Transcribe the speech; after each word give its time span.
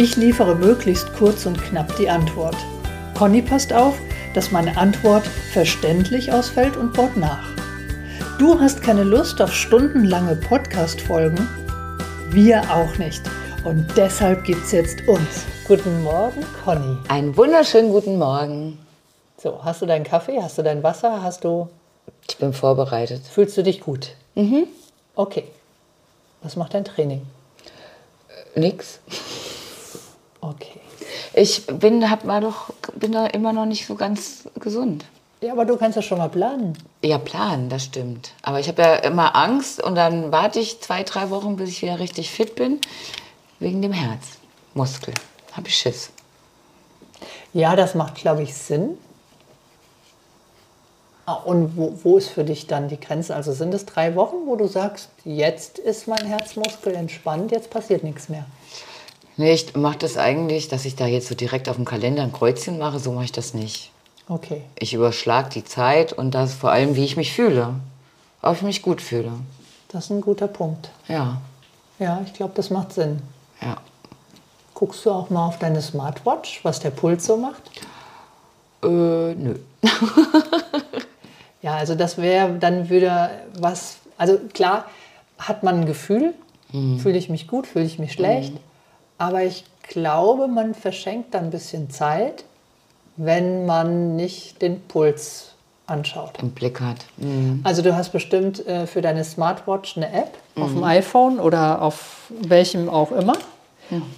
Ich 0.00 0.14
liefere 0.14 0.54
möglichst 0.54 1.12
kurz 1.14 1.44
und 1.44 1.60
knapp 1.60 1.96
die 1.96 2.08
Antwort. 2.08 2.54
Conny 3.16 3.42
passt 3.42 3.72
auf, 3.72 3.98
dass 4.32 4.52
meine 4.52 4.76
Antwort 4.76 5.26
verständlich 5.26 6.32
ausfällt 6.32 6.76
und 6.76 6.92
baut 6.92 7.16
nach. 7.16 7.44
Du 8.38 8.60
hast 8.60 8.80
keine 8.80 9.02
Lust 9.02 9.42
auf 9.42 9.52
stundenlange 9.52 10.36
Podcast-Folgen? 10.36 11.48
Wir 12.30 12.62
auch 12.72 12.96
nicht. 12.98 13.22
Und 13.64 13.88
deshalb 13.96 14.44
gibt's 14.44 14.70
jetzt 14.70 15.00
uns. 15.08 15.44
Guten 15.66 16.04
Morgen, 16.04 16.46
Conny. 16.62 16.96
Einen 17.08 17.36
wunderschönen 17.36 17.90
guten 17.90 18.18
Morgen. 18.18 18.78
So, 19.36 19.64
hast 19.64 19.82
du 19.82 19.86
deinen 19.86 20.04
Kaffee? 20.04 20.40
Hast 20.40 20.58
du 20.58 20.62
dein 20.62 20.84
Wasser? 20.84 21.24
Hast 21.24 21.42
du. 21.42 21.68
Ich 22.28 22.36
bin 22.36 22.52
vorbereitet. 22.52 23.22
Fühlst 23.26 23.56
du 23.56 23.64
dich 23.64 23.80
gut? 23.80 24.14
Mhm. 24.36 24.68
Okay. 25.16 25.48
Was 26.44 26.54
macht 26.54 26.74
dein 26.74 26.84
Training? 26.84 27.26
Nix. 28.54 29.00
Okay. 30.40 30.80
Ich 31.34 31.66
bin, 31.66 32.10
hab 32.10 32.24
mal 32.24 32.40
doch, 32.40 32.70
bin 32.94 33.12
da 33.12 33.26
immer 33.26 33.52
noch 33.52 33.66
nicht 33.66 33.86
so 33.86 33.94
ganz 33.94 34.48
gesund. 34.60 35.04
Ja, 35.40 35.52
aber 35.52 35.64
du 35.64 35.76
kannst 35.76 35.96
ja 35.96 36.02
schon 36.02 36.18
mal 36.18 36.28
planen. 36.28 36.76
Ja, 37.02 37.18
planen, 37.18 37.68
das 37.68 37.84
stimmt. 37.84 38.32
Aber 38.42 38.58
ich 38.58 38.68
habe 38.68 38.82
ja 38.82 38.94
immer 38.96 39.36
Angst 39.36 39.80
und 39.82 39.94
dann 39.94 40.32
warte 40.32 40.58
ich 40.58 40.80
zwei, 40.80 41.04
drei 41.04 41.30
Wochen, 41.30 41.56
bis 41.56 41.70
ich 41.70 41.82
wieder 41.82 42.00
richtig 42.00 42.30
fit 42.30 42.56
bin, 42.56 42.80
wegen 43.60 43.80
dem 43.80 43.92
Herzmuskel. 43.92 45.14
Habe 45.52 45.68
ich 45.68 45.78
Schiss. 45.78 46.10
Ja, 47.52 47.76
das 47.76 47.94
macht, 47.94 48.16
glaube 48.16 48.42
ich, 48.42 48.54
Sinn. 48.54 48.98
Ah, 51.24 51.34
Und 51.34 51.76
wo, 51.76 51.98
wo 52.02 52.18
ist 52.18 52.30
für 52.30 52.44
dich 52.44 52.66
dann 52.66 52.88
die 52.88 52.98
Grenze? 52.98 53.36
Also 53.36 53.52
sind 53.52 53.72
es 53.74 53.84
drei 53.86 54.14
Wochen, 54.16 54.46
wo 54.46 54.56
du 54.56 54.66
sagst, 54.66 55.10
jetzt 55.24 55.78
ist 55.78 56.08
mein 56.08 56.24
Herzmuskel 56.26 56.94
entspannt, 56.94 57.52
jetzt 57.52 57.70
passiert 57.70 58.02
nichts 58.02 58.28
mehr? 58.28 58.46
Nee, 59.38 59.52
ich 59.52 59.74
mache 59.76 59.98
das 59.98 60.16
eigentlich, 60.18 60.68
dass 60.68 60.84
ich 60.84 60.96
da 60.96 61.06
jetzt 61.06 61.28
so 61.28 61.34
direkt 61.34 61.68
auf 61.68 61.76
dem 61.76 61.84
Kalender 61.84 62.22
ein 62.22 62.32
Kreuzchen 62.32 62.76
mache, 62.78 62.98
so 62.98 63.12
mache 63.12 63.24
ich 63.24 63.32
das 63.32 63.54
nicht. 63.54 63.90
Okay. 64.28 64.62
Ich 64.78 64.92
überschlage 64.92 65.48
die 65.50 65.64
Zeit 65.64 66.12
und 66.12 66.32
das 66.34 66.52
vor 66.52 66.70
allem, 66.72 66.96
wie 66.96 67.04
ich 67.04 67.16
mich 67.16 67.32
fühle. 67.32 67.74
Ob 68.42 68.56
ich 68.56 68.62
mich 68.62 68.82
gut 68.82 69.00
fühle. 69.00 69.32
Das 69.88 70.04
ist 70.04 70.10
ein 70.10 70.20
guter 70.20 70.48
Punkt. 70.48 70.90
Ja, 71.08 71.40
Ja, 71.98 72.20
ich 72.26 72.34
glaube, 72.34 72.52
das 72.56 72.68
macht 72.70 72.92
Sinn. 72.92 73.20
ja. 73.62 73.76
Guckst 74.74 75.04
du 75.06 75.10
auch 75.10 75.28
mal 75.30 75.46
auf 75.46 75.58
deine 75.58 75.82
Smartwatch, 75.82 76.60
was 76.64 76.78
der 76.78 76.90
Puls 76.90 77.24
so 77.26 77.36
macht? 77.36 77.62
Äh, 78.82 78.86
nö. 79.34 79.54
Ja, 81.60 81.74
also 81.74 81.96
das 81.96 82.18
wäre 82.18 82.52
dann 82.60 82.88
wieder 82.88 83.30
was, 83.58 83.96
also 84.16 84.38
klar 84.54 84.84
hat 85.38 85.64
man 85.64 85.80
ein 85.80 85.86
Gefühl, 85.86 86.34
fühle 86.70 87.18
ich 87.18 87.28
mich 87.28 87.48
gut, 87.48 87.66
fühle 87.66 87.84
ich 87.84 87.98
mich 87.98 88.12
schlecht, 88.12 88.52
aber 89.18 89.42
ich 89.42 89.64
glaube, 89.82 90.48
man 90.48 90.74
verschenkt 90.74 91.34
dann 91.34 91.44
ein 91.44 91.50
bisschen 91.50 91.90
Zeit, 91.90 92.44
wenn 93.16 93.66
man 93.66 94.16
nicht 94.16 94.62
den 94.62 94.80
Puls 94.82 95.52
anschaut. 95.86 96.38
Im 96.40 96.50
Blick 96.50 96.80
hat. 96.80 96.98
Mhm. 97.16 97.60
Also 97.64 97.82
du 97.82 97.96
hast 97.96 98.10
bestimmt 98.10 98.66
äh, 98.66 98.86
für 98.86 99.02
deine 99.02 99.24
Smartwatch 99.24 99.96
eine 99.96 100.12
App 100.12 100.36
auf 100.56 100.72
dem 100.72 100.84
iPhone 100.84 101.40
oder 101.40 101.82
auf 101.82 102.30
welchem 102.30 102.88
auch 102.88 103.12
immer. 103.12 103.34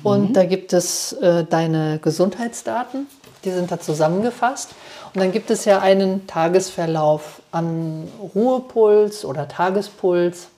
Und 0.02 0.34
da 0.34 0.44
gibt 0.44 0.72
es 0.72 1.12
äh, 1.12 1.44
deine 1.44 1.98
Gesundheitsdaten, 2.02 3.06
die 3.44 3.50
sind 3.50 3.70
da 3.70 3.78
zusammengefasst. 3.78 4.70
Und 5.14 5.20
dann 5.20 5.32
gibt 5.32 5.50
es 5.50 5.64
ja 5.64 5.80
einen 5.80 6.26
Tagesverlauf 6.26 7.40
an 7.52 8.08
Ruhepuls 8.34 9.24
oder 9.24 9.48
Tagespuls. 9.48 10.48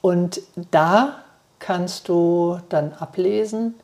Und 0.00 0.40
da 0.70 1.16
kannst 1.60 2.08
du 2.08 2.58
dann 2.68 2.92
ablesen, 2.94 3.74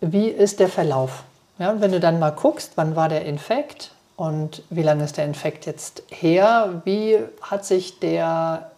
wie 0.00 0.28
ist 0.28 0.60
der 0.60 0.68
Verlauf. 0.68 1.24
Ja, 1.58 1.70
und 1.70 1.80
wenn 1.80 1.92
du 1.92 2.00
dann 2.00 2.18
mal 2.18 2.30
guckst, 2.30 2.72
wann 2.74 2.96
war 2.96 3.08
der 3.08 3.24
Infekt 3.24 3.92
und 4.16 4.62
wie 4.70 4.82
lange 4.82 5.04
ist 5.04 5.16
der 5.16 5.24
Infekt 5.24 5.66
jetzt 5.66 6.02
her, 6.10 6.82
wie 6.84 7.18
hat 7.40 7.64
sich 7.64 8.00
der 8.00 8.70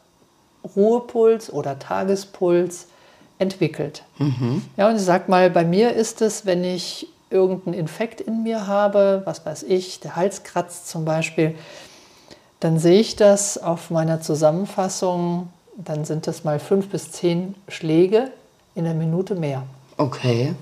Ruhepuls 0.76 1.52
oder 1.52 1.78
Tagespuls 1.78 2.86
entwickelt. 3.38 4.02
Ja, 4.76 4.88
und 4.88 4.96
ich 4.96 5.02
sag 5.02 5.28
mal, 5.28 5.50
bei 5.50 5.64
mir 5.64 5.92
ist 5.94 6.22
es, 6.22 6.46
wenn 6.46 6.64
ich 6.64 7.08
irgendeinen 7.30 7.74
Infekt 7.74 8.20
in 8.20 8.42
mir 8.42 8.66
habe, 8.66 9.22
was 9.24 9.44
weiß 9.44 9.64
ich, 9.64 10.00
der 10.00 10.16
Hals 10.16 10.42
kratzt 10.42 10.88
zum 10.88 11.04
Beispiel, 11.04 11.54
dann 12.60 12.78
sehe 12.78 13.00
ich 13.00 13.16
das 13.16 13.58
auf 13.58 13.90
meiner 13.90 14.20
Zusammenfassung, 14.20 15.48
dann 15.76 16.04
sind 16.04 16.26
das 16.26 16.44
mal 16.44 16.58
fünf 16.58 16.88
bis 16.88 17.12
zehn 17.12 17.54
Schläge 17.68 18.30
in 18.74 18.84
der 18.84 18.94
Minute 18.94 19.34
mehr. 19.34 19.62
Okay. 19.96 20.54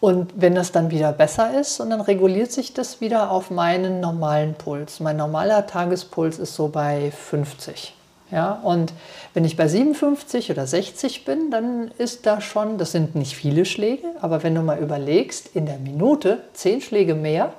Und 0.00 0.32
wenn 0.36 0.54
das 0.54 0.70
dann 0.70 0.90
wieder 0.90 1.12
besser 1.12 1.58
ist, 1.58 1.80
und 1.80 1.90
dann 1.90 2.00
reguliert 2.00 2.52
sich 2.52 2.72
das 2.72 3.00
wieder 3.00 3.30
auf 3.30 3.50
meinen 3.50 4.00
normalen 4.00 4.54
Puls. 4.54 5.00
Mein 5.00 5.16
normaler 5.16 5.66
Tagespuls 5.66 6.38
ist 6.38 6.54
so 6.54 6.68
bei 6.68 7.10
50. 7.10 7.94
Ja, 8.30 8.52
und 8.62 8.92
wenn 9.32 9.44
ich 9.44 9.56
bei 9.56 9.66
57 9.66 10.50
oder 10.50 10.66
60 10.66 11.24
bin, 11.24 11.50
dann 11.50 11.90
ist 11.96 12.26
da 12.26 12.40
schon, 12.42 12.76
das 12.76 12.92
sind 12.92 13.14
nicht 13.14 13.34
viele 13.34 13.64
Schläge, 13.64 14.06
aber 14.20 14.42
wenn 14.42 14.54
du 14.54 14.60
mal 14.60 14.78
überlegst, 14.78 15.56
in 15.56 15.64
der 15.64 15.78
Minute 15.78 16.42
10 16.52 16.82
Schläge 16.82 17.14
mehr 17.14 17.54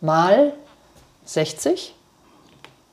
mal 0.00 0.52
60 1.26 1.94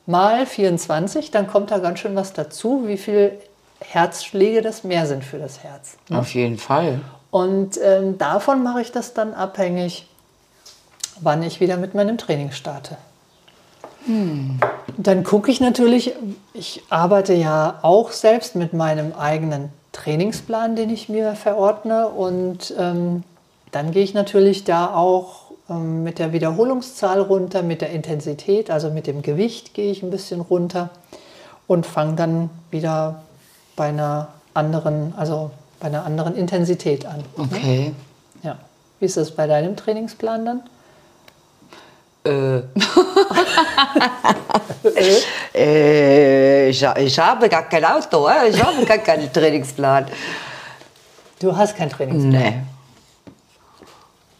mal 0.07 0.45
24, 0.45 1.29
dann 1.29 1.45
kommt 1.47 1.69
da 1.69 1.77
ganz 1.77 1.99
schön 1.99 2.15
was 2.15 2.33
dazu, 2.33 2.87
wie 2.87 2.97
viel 2.97 3.39
Herzschläge 3.79 4.63
das 4.63 4.83
mehr 4.83 5.05
sind 5.05 5.23
für 5.23 5.37
das 5.37 5.63
Herz. 5.63 5.97
Auf 6.09 6.33
jeden 6.33 6.57
Fall. 6.57 7.01
Und 7.29 7.77
ähm, 7.83 8.17
davon 8.17 8.63
mache 8.63 8.81
ich 8.81 8.91
das 8.91 9.13
dann 9.13 9.35
abhängig, 9.35 10.07
wann 11.21 11.43
ich 11.43 11.59
wieder 11.59 11.77
mit 11.77 11.93
meinem 11.93 12.17
Training 12.17 12.51
starte. 12.51 12.97
Dann 14.97 15.23
gucke 15.23 15.51
ich 15.51 15.59
natürlich, 15.59 16.13
ich 16.53 16.81
arbeite 16.89 17.33
ja 17.33 17.79
auch 17.81 18.11
selbst 18.11 18.55
mit 18.55 18.71
meinem 18.73 19.11
eigenen 19.13 19.69
Trainingsplan, 19.91 20.75
den 20.77 20.89
ich 20.89 21.09
mir 21.09 21.35
verordne. 21.35 22.07
Und 22.07 22.73
ähm, 22.79 23.23
dann 23.71 23.91
gehe 23.91 24.03
ich 24.03 24.13
natürlich 24.13 24.63
da 24.63 24.93
auch 24.93 25.46
mit 25.69 26.19
der 26.19 26.31
Wiederholungszahl 26.31 27.19
runter, 27.19 27.61
mit 27.61 27.81
der 27.81 27.89
Intensität, 27.89 28.71
also 28.71 28.89
mit 28.89 29.05
dem 29.05 29.21
Gewicht 29.21 29.73
gehe 29.73 29.91
ich 29.91 30.01
ein 30.01 30.11
bisschen 30.11 30.39
runter 30.39 30.89
und 31.67 31.85
fange 31.85 32.15
dann 32.15 32.49
wieder 32.71 33.23
bei 33.75 33.89
einer 33.89 34.29
anderen, 34.53 35.13
also 35.17 35.51
bei 35.79 35.87
einer 35.87 36.05
anderen 36.05 36.35
Intensität 36.35 37.05
an. 37.05 37.23
Okay. 37.37 37.93
Ja. 38.43 38.57
Wie 38.99 39.05
ist 39.05 39.17
das 39.17 39.31
bei 39.31 39.45
deinem 39.45 39.75
Trainingsplan 39.75 40.45
dann? 40.45 40.61
Äh. 44.83 45.21
äh, 45.55 46.69
ich, 46.69 46.83
ich 46.83 47.19
habe 47.19 47.49
gar 47.49 47.63
kein 47.63 47.83
Auto, 47.85 48.27
äh, 48.27 48.49
ich 48.49 48.61
habe 48.61 48.85
gar 48.85 48.97
keinen 48.97 49.31
Trainingsplan. 49.31 50.07
Du 51.39 51.55
hast 51.55 51.75
keinen 51.75 51.89
Trainingsplan. 51.89 52.31
Nee, 52.31 52.61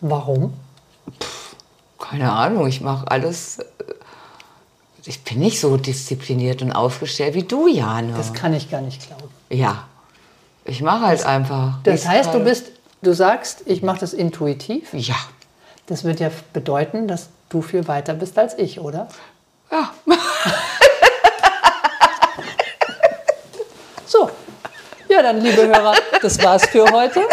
Warum? 0.01 0.53
Keine 1.99 2.31
Ahnung, 2.31 2.67
ich 2.67 2.81
mache 2.81 3.09
alles. 3.09 3.59
äh, 3.59 3.63
Ich 5.05 5.23
bin 5.23 5.39
nicht 5.39 5.59
so 5.59 5.77
diszipliniert 5.77 6.61
und 6.61 6.71
aufgestellt 6.73 7.33
wie 7.33 7.44
du, 7.44 7.67
Jane. 7.67 8.13
Das 8.15 8.33
kann 8.33 8.53
ich 8.53 8.69
gar 8.69 8.81
nicht 8.81 9.05
glauben. 9.07 9.29
ja, 9.49 9.85
ich 10.65 10.81
mache 10.81 11.05
halt 11.05 11.25
einfach. 11.25 11.79
Das 11.83 12.05
heißt, 12.07 12.33
du 12.33 12.39
bist, 12.39 12.65
du 13.01 13.13
sagst, 13.13 13.61
ich 13.65 13.81
mache 13.83 13.99
das 14.01 14.13
intuitiv. 14.13 14.94
Ja, 14.94 15.15
Das 15.85 16.03
wird 16.03 16.19
ja 16.19 16.29
bedeuten, 16.51 17.07
dass 17.07 17.29
du 17.49 17.61
viel 17.61 17.88
weiter 17.88 18.13
bist 18.13 18.38
als 18.38 18.57
ich, 18.57 18.79
oder? 18.81 19.07
ja. 19.71 19.91
So. 24.05 24.29
Ja, 25.09 25.21
dann, 25.21 25.41
liebe 25.41 25.67
Hörer, 25.67 25.95
das 26.21 26.41
war's 26.43 26.65
für 26.67 26.85
heute. 26.91 27.21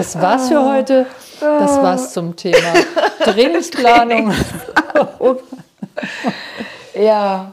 Das 0.00 0.18
war's 0.18 0.48
für 0.48 0.64
heute. 0.64 1.06
Das 1.40 1.76
war's 1.76 2.14
zum 2.14 2.34
Thema 2.34 2.72
Trainingsplanung. 3.24 4.32
Ja, 6.98 7.52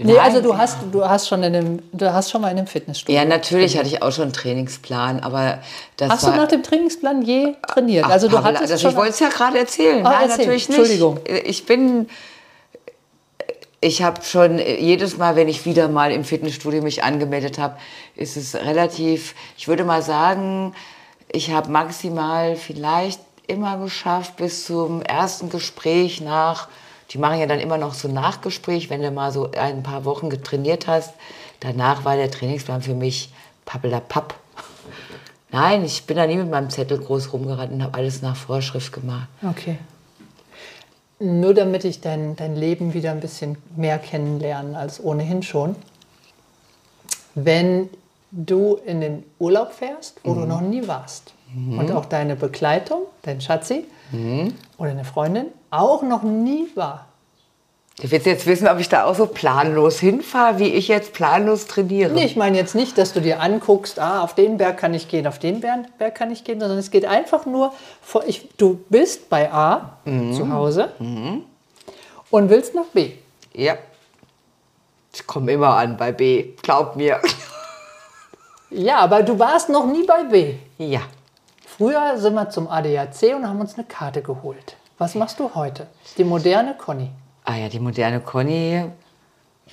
Nee, 0.00 0.16
also 0.16 0.40
du 0.40 0.56
hast, 0.56 0.78
du 0.92 1.04
hast 1.04 1.26
schon 1.26 1.42
in 1.42 1.56
einem, 1.56 1.82
du 1.92 2.12
hast 2.12 2.30
schon 2.30 2.40
mal 2.40 2.52
in 2.52 2.58
einem 2.58 2.68
Fitnessstudio. 2.68 3.20
Ja, 3.20 3.24
natürlich 3.24 3.76
hatte 3.76 3.88
ich 3.88 4.00
auch 4.00 4.12
schon 4.12 4.24
einen 4.26 4.32
Trainingsplan, 4.32 5.18
aber 5.18 5.58
das 5.96 6.08
Hast 6.08 6.22
war... 6.22 6.34
du 6.34 6.36
nach 6.36 6.46
dem 6.46 6.62
Trainingsplan 6.62 7.22
je 7.22 7.54
trainiert? 7.66 8.04
Ach, 8.06 8.10
also 8.10 8.28
du 8.28 8.36
Pamela, 8.36 8.60
hattest 8.60 8.80
schon 8.80 8.92
ich 8.92 8.96
wollte 8.96 9.10
es 9.10 9.18
ja 9.18 9.28
gerade 9.28 9.58
erzählen. 9.58 10.06
Ah, 10.06 10.10
Nein, 10.10 10.28
erzähl. 10.28 10.38
natürlich 10.38 10.68
nicht. 10.68 10.78
Entschuldigung. 10.78 11.18
Ich 11.44 11.66
bin, 11.66 12.08
ich 13.80 14.02
habe 14.04 14.22
schon 14.22 14.60
jedes 14.60 15.16
Mal, 15.16 15.34
wenn 15.34 15.48
ich 15.48 15.64
wieder 15.64 15.88
mal 15.88 16.12
im 16.12 16.22
Fitnessstudio 16.22 16.80
mich 16.80 17.02
angemeldet 17.02 17.58
habe, 17.58 17.76
ist 18.14 18.36
es 18.36 18.54
relativ, 18.54 19.34
ich 19.56 19.66
würde 19.66 19.82
mal 19.82 20.02
sagen, 20.02 20.76
ich 21.30 21.50
habe 21.50 21.70
maximal 21.70 22.56
vielleicht 22.56 23.20
immer 23.46 23.78
geschafft 23.78 24.36
bis 24.36 24.66
zum 24.66 25.02
ersten 25.02 25.50
Gespräch 25.50 26.20
nach, 26.20 26.68
die 27.10 27.18
machen 27.18 27.40
ja 27.40 27.46
dann 27.46 27.60
immer 27.60 27.78
noch 27.78 27.94
so 27.94 28.08
ein 28.08 28.14
Nachgespräch, 28.14 28.90
wenn 28.90 29.02
du 29.02 29.10
mal 29.10 29.32
so 29.32 29.50
ein 29.52 29.82
paar 29.82 30.04
Wochen 30.04 30.28
getrainiert 30.28 30.86
hast. 30.86 31.14
Danach 31.60 32.04
war 32.04 32.16
der 32.16 32.30
Trainingsplan 32.30 32.82
für 32.82 32.94
mich 32.94 33.32
pappelapapp. 33.64 34.34
Nein, 35.50 35.84
ich 35.84 36.04
bin 36.04 36.18
da 36.18 36.26
nie 36.26 36.36
mit 36.36 36.50
meinem 36.50 36.68
Zettel 36.68 36.98
groß 36.98 37.32
rumgerannt 37.32 37.72
und 37.72 37.82
habe 37.82 37.96
alles 37.96 38.20
nach 38.20 38.36
Vorschrift 38.36 38.92
gemacht. 38.92 39.28
Okay. 39.42 39.78
Nur 41.18 41.54
damit 41.54 41.84
ich 41.84 42.00
dein, 42.00 42.36
dein 42.36 42.54
Leben 42.54 42.92
wieder 42.92 43.10
ein 43.10 43.20
bisschen 43.20 43.56
mehr 43.74 43.98
kennenlerne 43.98 44.78
als 44.78 45.02
ohnehin 45.02 45.42
schon. 45.42 45.74
Wenn 47.34 47.88
du 48.30 48.78
in 48.84 49.00
den 49.00 49.24
Urlaub 49.38 49.72
fährst, 49.72 50.20
wo 50.24 50.34
du 50.34 50.40
noch 50.40 50.60
nie 50.60 50.86
warst 50.86 51.32
und 51.54 51.90
auch 51.92 52.04
deine 52.04 52.36
Begleitung, 52.36 53.02
dein 53.22 53.40
Schatzi 53.40 53.84
oder 54.76 54.90
eine 54.90 55.04
Freundin 55.04 55.46
auch 55.70 56.02
noch 56.02 56.22
nie 56.22 56.66
war, 56.74 57.08
Du 58.00 58.08
willst 58.12 58.26
jetzt 58.26 58.46
wissen, 58.46 58.68
ob 58.68 58.78
ich 58.78 58.88
da 58.88 59.04
auch 59.04 59.16
so 59.16 59.26
planlos 59.26 59.98
hinfahre, 59.98 60.60
wie 60.60 60.68
ich 60.68 60.86
jetzt 60.86 61.12
planlos 61.12 61.66
trainiere. 61.66 62.12
Nee, 62.12 62.26
ich 62.26 62.36
meine 62.36 62.56
jetzt 62.56 62.76
nicht, 62.76 62.96
dass 62.96 63.12
du 63.12 63.20
dir 63.20 63.40
anguckst, 63.40 63.98
ah, 63.98 64.22
auf 64.22 64.36
den 64.36 64.56
Berg 64.56 64.78
kann 64.78 64.94
ich 64.94 65.08
gehen, 65.08 65.26
auf 65.26 65.40
den 65.40 65.60
Berg 65.60 65.98
Berg 65.98 66.14
kann 66.14 66.30
ich 66.30 66.44
gehen, 66.44 66.60
sondern 66.60 66.78
es 66.78 66.92
geht 66.92 67.04
einfach 67.04 67.44
nur, 67.44 67.72
vor, 68.00 68.22
ich, 68.24 68.48
du 68.56 68.78
bist 68.88 69.28
bei 69.28 69.52
A 69.52 69.98
zu 70.04 70.52
Hause 70.52 70.90
und 72.30 72.50
willst 72.50 72.76
nach 72.76 72.84
B. 72.94 73.12
Ja. 73.52 73.76
Ich 75.12 75.26
komme 75.26 75.50
immer 75.50 75.74
an 75.76 75.96
bei 75.96 76.12
B, 76.12 76.50
glaub 76.62 76.94
mir. 76.94 77.20
Ja, 78.70 78.98
aber 78.98 79.22
du 79.22 79.38
warst 79.38 79.68
noch 79.68 79.86
nie 79.86 80.04
bei 80.04 80.24
B. 80.24 80.54
Ja. 80.78 81.00
Früher 81.66 82.18
sind 82.18 82.34
wir 82.34 82.50
zum 82.50 82.68
ADAC 82.68 83.34
und 83.36 83.46
haben 83.48 83.60
uns 83.60 83.74
eine 83.74 83.84
Karte 83.86 84.20
geholt. 84.22 84.76
Was 84.98 85.14
machst 85.14 85.38
du 85.38 85.54
heute? 85.54 85.86
Die 86.16 86.24
moderne 86.24 86.74
Conny. 86.76 87.10
Ah 87.44 87.54
ja, 87.54 87.68
die 87.68 87.78
moderne 87.80 88.20
Conny 88.20 88.84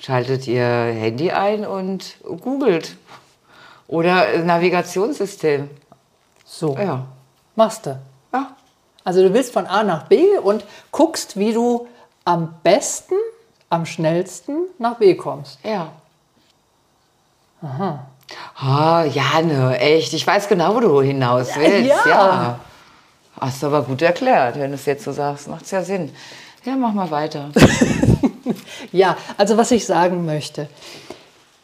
schaltet 0.00 0.46
ihr 0.46 0.64
Handy 0.64 1.30
ein 1.32 1.66
und 1.66 2.16
googelt. 2.42 2.96
Oder 3.88 4.38
Navigationssystem. 4.38 5.68
So, 6.44 6.76
Ja. 6.76 7.06
machst 7.54 7.86
du. 7.86 7.98
Ja. 8.32 8.56
Also 9.04 9.22
du 9.22 9.32
willst 9.34 9.52
von 9.52 9.66
A 9.66 9.82
nach 9.82 10.04
B 10.04 10.38
und 10.38 10.64
guckst, 10.90 11.36
wie 11.36 11.52
du 11.52 11.86
am 12.24 12.54
besten, 12.62 13.14
am 13.68 13.84
schnellsten 13.86 14.58
nach 14.78 14.96
B 14.96 15.14
kommst. 15.16 15.58
Ja. 15.64 15.92
Aha. 17.62 18.06
Ah, 18.58 19.04
Jane, 19.04 19.78
echt. 19.78 20.12
Ich 20.12 20.26
weiß 20.26 20.48
genau, 20.48 20.74
wo 20.74 20.80
du 20.80 21.00
hinaus 21.02 21.48
willst. 21.56 21.90
ja. 22.06 22.08
Ja. 22.08 22.60
Hast 23.40 23.62
du 23.62 23.66
aber 23.66 23.82
gut 23.82 24.00
erklärt, 24.02 24.58
wenn 24.58 24.70
du 24.70 24.76
es 24.76 24.86
jetzt 24.86 25.04
so 25.04 25.12
sagst. 25.12 25.46
Macht's 25.48 25.70
ja 25.70 25.82
Sinn. 25.82 26.10
Ja, 26.64 26.74
mach 26.76 26.92
mal 26.92 27.10
weiter. 27.10 27.50
Ja, 28.92 29.16
also 29.36 29.56
was 29.56 29.72
ich 29.72 29.84
sagen 29.84 30.24
möchte, 30.24 30.68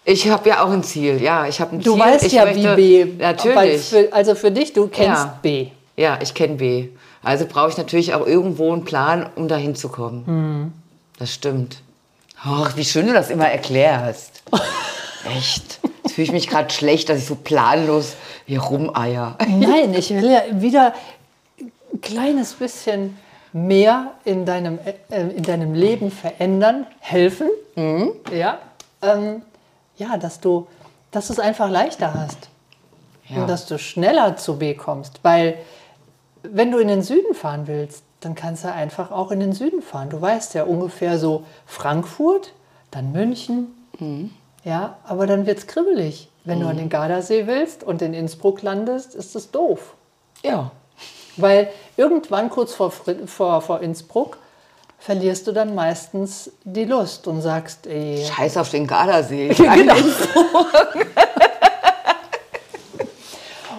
Ich 0.05 0.29
habe 0.29 0.49
ja 0.49 0.65
auch 0.65 0.71
ein 0.71 0.83
Ziel. 0.83 1.23
Ja, 1.23 1.47
ich 1.47 1.61
habe 1.61 1.77
ein 1.77 1.81
Du 1.81 1.93
Ziel. 1.93 2.01
weißt 2.01 2.25
ich 2.25 2.33
ja, 2.33 2.45
möchte, 2.45 2.77
wie 2.77 3.05
B. 3.05 3.13
Natürlich. 3.19 3.83
Für, 3.83 4.09
also 4.13 4.35
für 4.35 4.51
dich, 4.51 4.73
du 4.73 4.89
kennst 4.89 5.23
Ja. 5.23 5.39
B. 5.41 5.69
Ja, 5.97 6.19
ich 6.21 6.35
kenne 6.35 6.55
B. 6.57 6.89
Also 7.23 7.47
brauche 7.47 7.69
ich 7.71 7.77
natürlich 7.77 8.13
auch 8.15 8.27
irgendwo 8.27 8.73
einen 8.73 8.85
Plan, 8.85 9.31
um 9.37 9.47
da 9.47 9.55
hinzukommen. 9.57 10.27
Hm. 10.27 10.73
Das 11.19 11.33
stimmt. 11.33 11.79
Ach, 12.43 12.77
wie 12.77 12.85
schön 12.85 13.07
du 13.07 13.13
das 13.13 13.31
immer 13.31 13.49
erklärst. 13.49 14.43
Echt. 15.39 15.79
Jetzt 16.13 16.17
fühle 16.17 16.25
ich 16.27 16.33
mich 16.33 16.49
gerade 16.49 16.69
schlecht, 16.69 17.09
dass 17.09 17.21
ich 17.21 17.25
so 17.25 17.37
planlos 17.37 18.17
hier 18.45 18.61
rumeier. 18.61 19.39
Nein, 19.49 19.95
ich 19.95 20.11
will 20.11 20.31
ja 20.31 20.43
wieder 20.51 20.93
ein 21.59 22.01
kleines 22.03 22.53
bisschen 22.53 23.17
mehr 23.55 24.11
in 24.27 24.45
deinem, 24.45 24.79
äh, 25.09 25.23
in 25.23 25.43
deinem 25.43 25.73
Leben 25.73 26.11
verändern, 26.11 26.87
helfen. 27.01 27.49
Mhm. 27.77 28.13
Ja, 28.31 28.59
ähm, 29.01 29.41
ja, 29.97 30.19
dass 30.19 30.41
du, 30.41 30.67
dass 31.13 31.29
du 31.29 31.33
es 31.33 31.39
einfach 31.39 31.71
leichter 31.71 32.13
hast. 32.13 32.51
Ja. 33.31 33.41
Und 33.41 33.47
dass 33.49 33.65
du 33.65 33.79
schneller 33.79 34.37
zu 34.37 34.59
B 34.59 34.75
kommst. 34.75 35.21
Weil 35.23 35.57
wenn 36.43 36.71
du 36.71 36.79
in 36.79 36.89
den 36.89 37.01
Süden 37.01 37.33
fahren 37.35 37.63
willst, 37.69 38.03
dann 38.21 38.35
kannst 38.35 38.65
du 38.65 38.73
einfach 38.73 39.13
auch 39.13 39.31
in 39.31 39.41
den 39.41 39.55
Süden 39.55 39.81
fahren. 39.81 40.11
Du 40.11 40.21
weißt 40.21 40.53
ja 40.53 40.65
ungefähr 40.65 41.19
so 41.19 41.45
Frankfurt, 41.65 42.53
dann 42.91 43.13
München. 43.13 43.69
Mhm. 43.99 44.31
Ja, 44.65 44.97
aber 45.05 45.27
dann 45.27 45.47
wird 45.47 45.59
es 45.59 45.67
kribbelig. 45.67 46.29
Wenn 46.45 46.61
du 46.61 46.67
an 46.67 46.77
den 46.77 46.89
Gardasee 46.89 47.47
willst 47.47 47.85
und 47.85 48.03
in 48.03 48.15
Innsbruck 48.15 48.63
landest, 48.63 49.15
ist 49.15 49.37
es 49.37 49.53
doof. 49.53 49.95
Ja. 50.43 50.73
Weil 51.37 51.69
irgendwann 51.97 52.51
kurz 52.51 52.75
vor, 52.75 52.91
vor, 52.91 53.61
vor 53.61 53.81
Innsbruck 53.81 54.39
verlierst 54.99 55.47
du 55.47 55.53
dann 55.53 55.75
meistens 55.75 56.51
die 56.65 56.85
Lust 56.85 57.27
und 57.27 57.41
sagst, 57.43 57.87
ey, 57.87 58.25
Scheiß 58.25 58.57
auf 58.57 58.71
den 58.71 58.87
Gardasee. 58.87 59.49
Genau. 59.55 59.95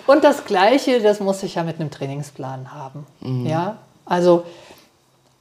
Und 0.06 0.24
das 0.26 0.44
Gleiche, 0.44 1.02
das 1.02 1.22
muss 1.22 1.44
ich 1.44 1.56
ja 1.56 1.64
mit 1.64 1.80
einem 1.80 1.90
Trainingsplan 1.90 2.74
haben. 2.74 3.08
Ja, 3.48 3.78
also 4.06 4.44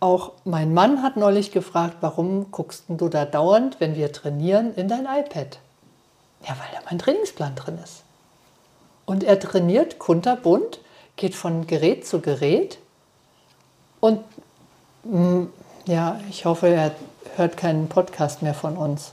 auch 0.03 0.33
mein 0.45 0.75
Mann 0.75 1.03
hat 1.03 1.17
neulich 1.17 1.53
gefragt, 1.53 1.99
warum 2.01 2.51
guckst 2.51 2.85
du 2.89 3.09
da 3.09 3.25
dauernd, 3.25 3.77
wenn 3.79 3.95
wir 3.95 4.13
trainieren, 4.13 4.75
in 4.75 4.89
dein 4.89 5.07
iPad? 5.07 5.59
Ja, 6.43 6.51
weil 6.51 6.69
da 6.73 6.81
mein 6.91 6.99
Trainingsplan 6.99 7.55
drin 7.55 7.79
ist. 7.83 8.03
Und 9.07 9.23
er 9.23 9.39
trainiert 9.39 9.99
kunterbunt, 10.01 10.81
geht 11.17 11.35
von 11.37 11.67
Gerät 11.69 12.07
zu 12.07 12.21
Gerät. 12.21 12.79
Und 14.01 14.21
mm, 15.05 15.45
ja, 15.87 16.19
ich 16.29 16.45
hoffe, 16.47 16.67
er 16.69 16.93
hört 17.37 17.57
keinen 17.57 17.89
Podcast 17.89 18.43
mehr 18.43 18.55
von 18.55 18.77
uns. 18.77 19.13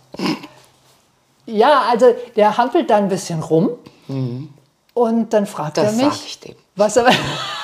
Ja, 1.46 1.84
also 1.90 2.16
der 2.36 2.58
hampelt 2.58 2.90
da 2.90 2.98
ein 2.98 3.10
bisschen 3.10 3.42
rum 3.42 3.70
und 4.96 5.34
dann 5.34 5.46
fragt 5.46 5.78
Das 5.78 5.98
er 5.98 6.06
mich, 6.06 6.14
sag 6.16 6.26
ich 6.26 6.40
dem. 6.40 6.56
was 6.76 6.98
er, 6.98 7.06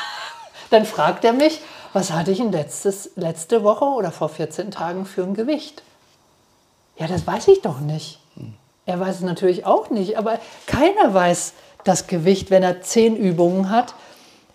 dann 0.69 0.85
fragt 0.85 1.25
er 1.25 1.33
mich, 1.33 1.59
was 1.95 2.11
hatte 2.11 2.31
ich 2.31 2.39
denn 2.39 2.51
letztes, 2.51 3.11
letzte 3.15 3.63
Woche 3.63 3.85
oder 3.85 4.11
vor 4.11 4.27
14 4.27 4.69
Tagen 4.69 5.05
für 5.05 5.23
ein 5.23 5.33
Gewicht? 5.33 5.81
Ja, 6.97 7.07
das 7.07 7.25
weiß 7.25 7.47
ich 7.47 7.61
doch 7.61 7.79
nicht. 7.79 8.19
Er 8.85 8.99
weiß 8.99 9.15
es 9.15 9.21
natürlich 9.21 9.65
auch 9.65 9.89
nicht, 9.89 10.17
aber 10.17 10.39
keiner 10.65 11.13
weiß 11.13 11.53
das 11.85 12.07
Gewicht, 12.07 12.51
wenn 12.51 12.63
er 12.63 12.81
10 12.81 13.15
Übungen 13.15 13.69
hat 13.69 13.95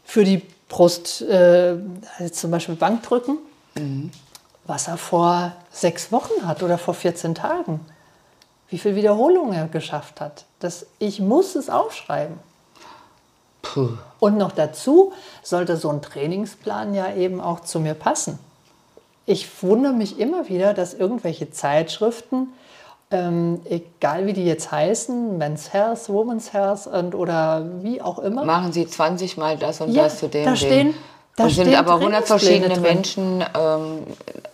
für 0.04 0.22
die 0.22 0.42
Brust, 0.68 1.22
äh, 1.22 1.76
also 2.18 2.34
zum 2.34 2.50
Beispiel 2.50 2.74
Bankdrücken, 2.74 3.38
was 4.66 4.88
er 4.88 4.98
vor 4.98 5.52
sechs 5.70 6.12
Wochen 6.12 6.46
hat 6.46 6.62
oder 6.62 6.76
vor 6.76 6.92
14 6.92 7.34
Tagen. 7.34 7.80
Wie 8.68 8.76
viele 8.76 8.96
Wiederholungen 8.96 9.54
er 9.54 9.66
geschafft 9.66 10.20
hat. 10.20 10.44
Das, 10.58 10.84
ich 10.98 11.20
muss 11.20 11.54
es 11.54 11.70
aufschreiben. 11.70 12.38
Puh. 13.62 13.90
Und 14.18 14.36
noch 14.36 14.52
dazu 14.52 15.12
sollte 15.42 15.76
so 15.76 15.88
ein 15.90 16.02
Trainingsplan 16.02 16.94
ja 16.94 17.12
eben 17.14 17.40
auch 17.40 17.60
zu 17.60 17.80
mir 17.80 17.94
passen. 17.94 18.38
Ich 19.26 19.62
wundere 19.62 19.92
mich 19.92 20.18
immer 20.18 20.48
wieder, 20.48 20.74
dass 20.74 20.94
irgendwelche 20.94 21.50
Zeitschriften, 21.50 22.48
ähm, 23.10 23.60
egal 23.68 24.26
wie 24.26 24.32
die 24.32 24.44
jetzt 24.44 24.72
heißen, 24.72 25.36
Men's 25.38 25.72
Health, 25.72 26.08
Women's 26.08 26.52
Health 26.52 26.86
und, 26.86 27.14
oder 27.14 27.66
wie 27.82 28.00
auch 28.02 28.18
immer, 28.18 28.44
Machen 28.44 28.72
Sie 28.72 28.86
20 28.86 29.36
Mal 29.36 29.56
das 29.56 29.80
und 29.80 29.92
Ja, 29.92 30.04
das 30.04 30.18
zu 30.18 30.28
dem. 30.28 30.44
da 30.44 30.56
stehen- 30.56 30.94
da 31.36 31.44
und 31.44 31.50
sind 31.50 31.74
aber 31.74 31.94
100 32.00 32.26
verschiedene 32.26 32.74
Trainingspläne 32.74 33.38
Menschen. 33.38 33.44
Ähm, 33.58 34.06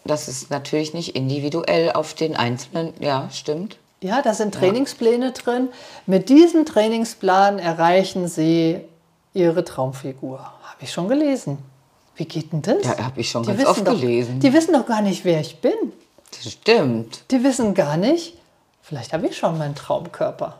das 0.04 0.28
ist 0.28 0.50
natürlich 0.50 0.94
nicht 0.94 1.16
individuell 1.16 1.92
auf 1.92 2.14
den 2.14 2.36
Einzelnen. 2.36 2.92
Ja, 3.00 3.28
stimmt. 3.32 3.78
ja, 4.02 4.20
da 4.22 4.34
sind 4.34 4.54
Trainingspläne 4.54 5.32
drin. 5.32 5.68
Mit 6.06 6.28
diesem 6.28 6.64
Trainingsplan 6.66 7.58
erreichen 7.58 8.28
Sie 8.28 8.80
Ihre 9.36 9.64
Traumfigur. 9.64 10.38
Habe 10.38 10.80
ich 10.80 10.92
schon 10.92 11.08
gelesen. 11.08 11.58
Wie 12.16 12.24
geht 12.24 12.52
denn 12.52 12.62
das? 12.62 12.82
Ja, 12.82 13.04
habe 13.04 13.20
ich 13.20 13.30
schon 13.30 13.42
Die 13.42 13.54
ganz 13.54 13.66
oft 13.66 13.86
doch, 13.86 13.92
gelesen. 13.92 14.40
Die 14.40 14.52
wissen 14.52 14.72
doch 14.72 14.86
gar 14.86 15.02
nicht, 15.02 15.24
wer 15.24 15.40
ich 15.40 15.60
bin. 15.60 15.74
Das 16.30 16.52
stimmt. 16.52 17.24
Die 17.30 17.44
wissen 17.44 17.74
gar 17.74 17.96
nicht, 17.96 18.38
vielleicht 18.82 19.12
habe 19.12 19.26
ich 19.26 19.36
schon 19.36 19.58
meinen 19.58 19.74
Traumkörper. 19.74 20.56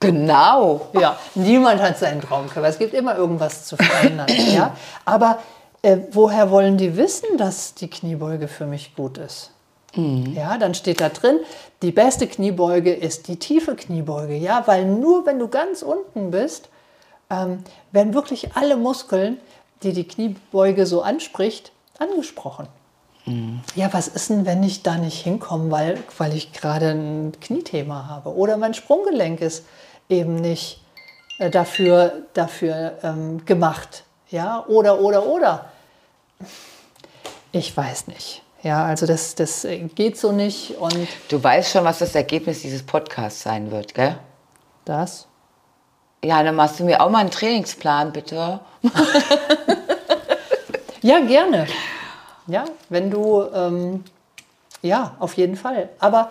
Genau. 0.00 0.88
Ja, 0.92 1.16
niemand 1.34 1.80
hat 1.80 1.98
seinen 1.98 2.20
Traumkörper. 2.20 2.68
Es 2.68 2.78
gibt 2.78 2.92
immer 2.92 3.16
irgendwas 3.16 3.66
zu 3.66 3.76
verändern. 3.76 4.26
ja? 4.54 4.76
Aber 5.04 5.38
äh, 5.82 5.98
woher 6.10 6.50
wollen 6.50 6.76
die 6.76 6.96
wissen, 6.96 7.38
dass 7.38 7.74
die 7.74 7.88
Kniebeuge 7.88 8.48
für 8.48 8.66
mich 8.66 8.94
gut 8.96 9.18
ist? 9.18 9.52
Ja, 9.94 10.58
dann 10.58 10.74
steht 10.74 11.00
da 11.00 11.08
drin, 11.08 11.38
die 11.80 11.90
beste 11.90 12.26
Kniebeuge 12.26 12.92
ist 12.92 13.28
die 13.28 13.38
tiefe 13.38 13.76
Kniebeuge. 13.76 14.36
Ja, 14.36 14.62
weil 14.66 14.84
nur 14.84 15.24
wenn 15.24 15.38
du 15.38 15.48
ganz 15.48 15.80
unten 15.80 16.30
bist, 16.30 16.68
ähm, 17.30 17.62
werden 17.92 18.14
wirklich 18.14 18.56
alle 18.56 18.76
Muskeln, 18.76 19.38
die 19.82 19.92
die 19.92 20.06
Kniebeuge 20.06 20.86
so 20.86 21.02
anspricht, 21.02 21.72
angesprochen. 21.98 22.68
Ja, 23.74 23.92
was 23.92 24.06
ist 24.06 24.30
denn, 24.30 24.46
wenn 24.46 24.62
ich 24.62 24.84
da 24.84 24.96
nicht 24.98 25.20
hinkomme, 25.20 25.70
weil, 25.72 25.98
weil 26.16 26.32
ich 26.32 26.52
gerade 26.52 26.90
ein 26.90 27.32
Kniethema 27.40 28.06
habe 28.06 28.32
oder 28.32 28.56
mein 28.56 28.72
Sprunggelenk 28.72 29.40
ist 29.40 29.64
eben 30.08 30.36
nicht 30.36 30.80
äh, 31.38 31.50
dafür, 31.50 32.22
dafür 32.34 32.92
ähm, 33.02 33.44
gemacht. 33.44 34.04
Ja, 34.30 34.64
oder, 34.68 35.00
oder, 35.00 35.26
oder. 35.26 35.64
Ich 37.50 37.76
weiß 37.76 38.06
nicht. 38.06 38.42
Ja, 38.62 38.84
also 38.84 39.06
das, 39.06 39.34
das 39.34 39.66
geht 39.94 40.18
so 40.18 40.30
nicht 40.30 40.76
und 40.78 41.08
Du 41.28 41.42
weißt 41.42 41.72
schon, 41.72 41.84
was 41.84 41.98
das 41.98 42.14
Ergebnis 42.14 42.62
dieses 42.62 42.84
Podcasts 42.84 43.42
sein 43.42 43.70
wird, 43.72 43.94
gell? 43.94 44.18
das. 44.84 45.26
Ja, 46.26 46.42
dann 46.42 46.56
machst 46.56 46.80
du 46.80 46.84
mir 46.84 47.00
auch 47.00 47.08
mal 47.08 47.20
einen 47.20 47.30
Trainingsplan, 47.30 48.12
bitte. 48.12 48.58
Ja, 51.02 51.20
gerne. 51.20 51.66
Ja, 52.48 52.64
wenn 52.88 53.12
du, 53.12 53.44
ähm, 53.54 54.02
ja, 54.82 55.14
auf 55.20 55.34
jeden 55.34 55.54
Fall. 55.54 55.88
Aber 56.00 56.30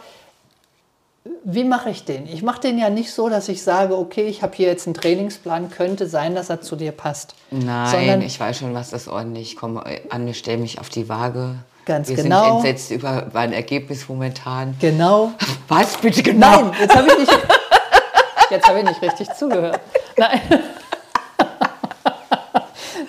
wie 1.46 1.64
mache 1.64 1.92
ich 1.92 2.04
den? 2.04 2.28
Ich 2.28 2.44
mache 2.44 2.60
den 2.60 2.78
ja 2.78 2.90
nicht 2.90 3.14
so, 3.14 3.30
dass 3.30 3.48
ich 3.48 3.64
sage, 3.64 3.98
okay, 3.98 4.26
ich 4.28 4.42
habe 4.44 4.54
hier 4.54 4.68
jetzt 4.68 4.86
einen 4.86 4.94
Trainingsplan, 4.94 5.70
könnte 5.70 6.08
sein, 6.08 6.36
dass 6.36 6.50
er 6.50 6.60
zu 6.60 6.76
dir 6.76 6.92
passt. 6.92 7.36
Nein, 7.52 7.90
Sondern- 7.90 8.22
ich 8.22 8.38
weiß 8.38 8.58
schon, 8.60 8.74
was 8.74 8.90
das 8.90 9.08
ordentlich. 9.08 9.54
Ich 9.54 9.56
komme 9.56 9.82
an, 10.10 10.28
ich 10.28 10.38
stelle 10.40 10.58
mich 10.58 10.78
auf 10.80 10.90
die 10.90 11.08
Waage. 11.08 11.56
Ganz 11.86 12.10
Wir 12.10 12.18
genau. 12.18 12.44
sind 12.44 12.56
entsetzt 12.56 12.92
über 12.92 13.28
mein 13.32 13.54
Ergebnis 13.54 14.10
momentan. 14.10 14.76
Genau. 14.82 15.32
Was 15.68 15.98
bitte 15.98 16.24
genau? 16.24 16.62
Nein, 16.64 16.72
jetzt 16.80 16.96
habe 16.96 17.08
ich 17.08 17.18
nicht, 17.20 17.32
jetzt 18.56 18.68
habe 18.68 18.80
ich 18.80 18.86
nicht 18.86 19.02
richtig 19.02 19.32
zugehört. 19.34 19.80
Nein. 20.18 20.42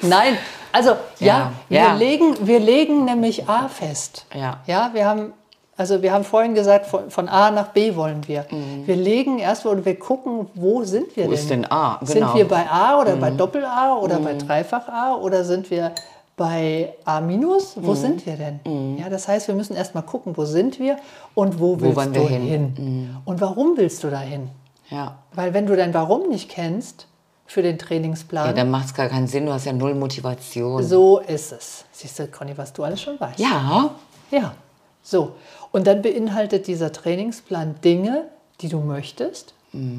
Nein, 0.03 0.37
also 0.73 0.91
ja, 1.19 1.27
Ja, 1.27 1.53
wir, 1.69 1.79
ja. 1.79 1.95
Legen, 1.95 2.37
wir 2.47 2.61
legen 2.61 3.05
nämlich 3.05 3.49
A 3.49 3.69
fest. 3.69 4.27
Ja. 4.35 4.59
Ja, 4.67 4.91
wir 4.93 5.07
haben, 5.07 5.33
also 5.77 6.03
wir 6.03 6.13
haben 6.13 6.25
vorhin 6.25 6.55
gesagt, 6.55 6.87
von, 6.87 7.11
von 7.11 7.29
A 7.29 7.51
nach 7.51 7.69
B 7.69 7.97
wollen 7.97 8.27
wir. 8.29 8.47
Wir 8.85 8.97
legen 8.97 9.39
erstmal 9.39 9.77
und 9.77 9.85
wir 9.85 9.99
gucken, 9.99 10.49
wo 10.55 10.85
sind 10.85 11.17
wir 11.17 11.25
Mhm. 11.25 11.29
Wo 11.29 11.33
denn? 11.33 11.41
ist 11.41 11.51
denn 11.51 11.71
A? 11.71 11.99
Sind 12.03 12.15
Genau. 12.21 12.33
Mhm. 12.33 12.37
wir 12.39 12.49
bei 12.49 12.71
A 12.71 13.01
oder 13.01 13.17
bei 13.17 13.31
Doppel-A 13.31 13.95
oder 13.97 14.19
bei 14.19 14.35
Dreifach-A 14.35 15.15
oder 15.17 15.45
sind 15.45 15.71
wir 15.71 15.93
bei 16.37 16.93
A 17.05 17.21
minus? 17.21 17.73
Wo 17.77 17.93
Mhm. 17.93 17.97
sind 17.97 18.27
wir 18.27 18.37
denn? 18.37 18.99
Ja, 18.99 19.09
das 19.09 19.27
heißt, 19.27 19.49
wir 19.49 19.55
müssen 19.55 19.75
erstmal 19.75 20.03
gucken, 20.03 20.37
wo 20.37 20.45
sind 20.45 20.79
wir 20.79 20.97
und 21.35 21.59
wo 21.59 21.81
willst 21.81 21.97
wollen 21.97 22.13
du 22.13 22.21
wir 22.21 22.29
hin? 22.29 22.43
hin? 22.47 22.75
Mhm. 22.79 23.17
Und 23.25 23.41
warum 23.41 23.77
willst 23.77 24.05
du 24.05 24.11
da 24.11 24.21
hin? 24.21 24.51
Ja. 24.91 25.19
Weil 25.33 25.55
wenn 25.55 25.67
du 25.67 25.77
dein 25.77 25.95
Warum 25.95 26.29
nicht 26.29 26.49
kennst 26.49 27.07
für 27.47 27.63
den 27.63 27.79
ja, 27.79 27.85
Trainingsplan, 27.85 28.55
dann 28.55 28.71
macht 28.71 28.87
es 28.87 28.95
gar 28.95 29.09
keinen 29.09 29.27
Sinn. 29.27 29.47
Du 29.47 29.53
hast 29.53 29.65
ja 29.65 29.73
null 29.73 29.95
Motivation. 29.95 30.83
so 30.83 31.21
ist 31.21 31.53
es. 31.53 31.85
Siehst 31.93 32.19
du, 32.19 32.27
Conny, 32.29 32.57
was 32.57 32.73
du 32.73 32.85
alles 32.85 33.01
schon 33.01 33.19
weißt. 33.19 33.39
Ja. 33.39 33.91
Ja, 34.31 34.55
so. 35.03 35.33
Und 35.73 35.87
dann 35.87 36.03
beinhaltet 36.03 36.67
dieser 36.67 36.93
Trainingsplan 36.93 37.77
Dinge, 37.83 38.25
die 38.61 38.69
du 38.69 38.81
möchtest. 38.81 39.55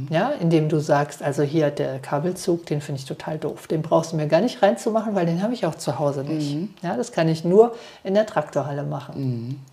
Ja, 0.10 0.30
indem 0.30 0.70
du 0.70 0.80
sagst, 0.80 1.22
also 1.22 1.44
hier 1.44 1.70
der 1.70 2.00
Kabelzug, 2.00 2.66
den 2.66 2.82
finde 2.82 3.00
ich 3.00 3.06
total 3.06 3.38
doof. 3.38 3.68
Den 3.68 3.84
brauchst 3.84 4.12
du 4.12 4.16
mir 4.16 4.28
gar 4.28 4.42
nicht 4.42 4.64
reinzumachen, 4.64 5.14
weil 5.14 5.28
den 5.28 5.44
habe 5.44 5.54
ich 5.54 5.68
auch 5.68 5.76
zu 5.76 6.00
Hause 6.00 6.24
nicht. 6.24 6.58
Ja, 6.82 6.98
das 6.98 7.12
kann 7.12 7.28
ich 7.28 7.44
nur 7.44 7.76
in 8.04 8.16
der 8.16 8.26
Traktorhalle 8.26 8.82
machen. 8.82 9.64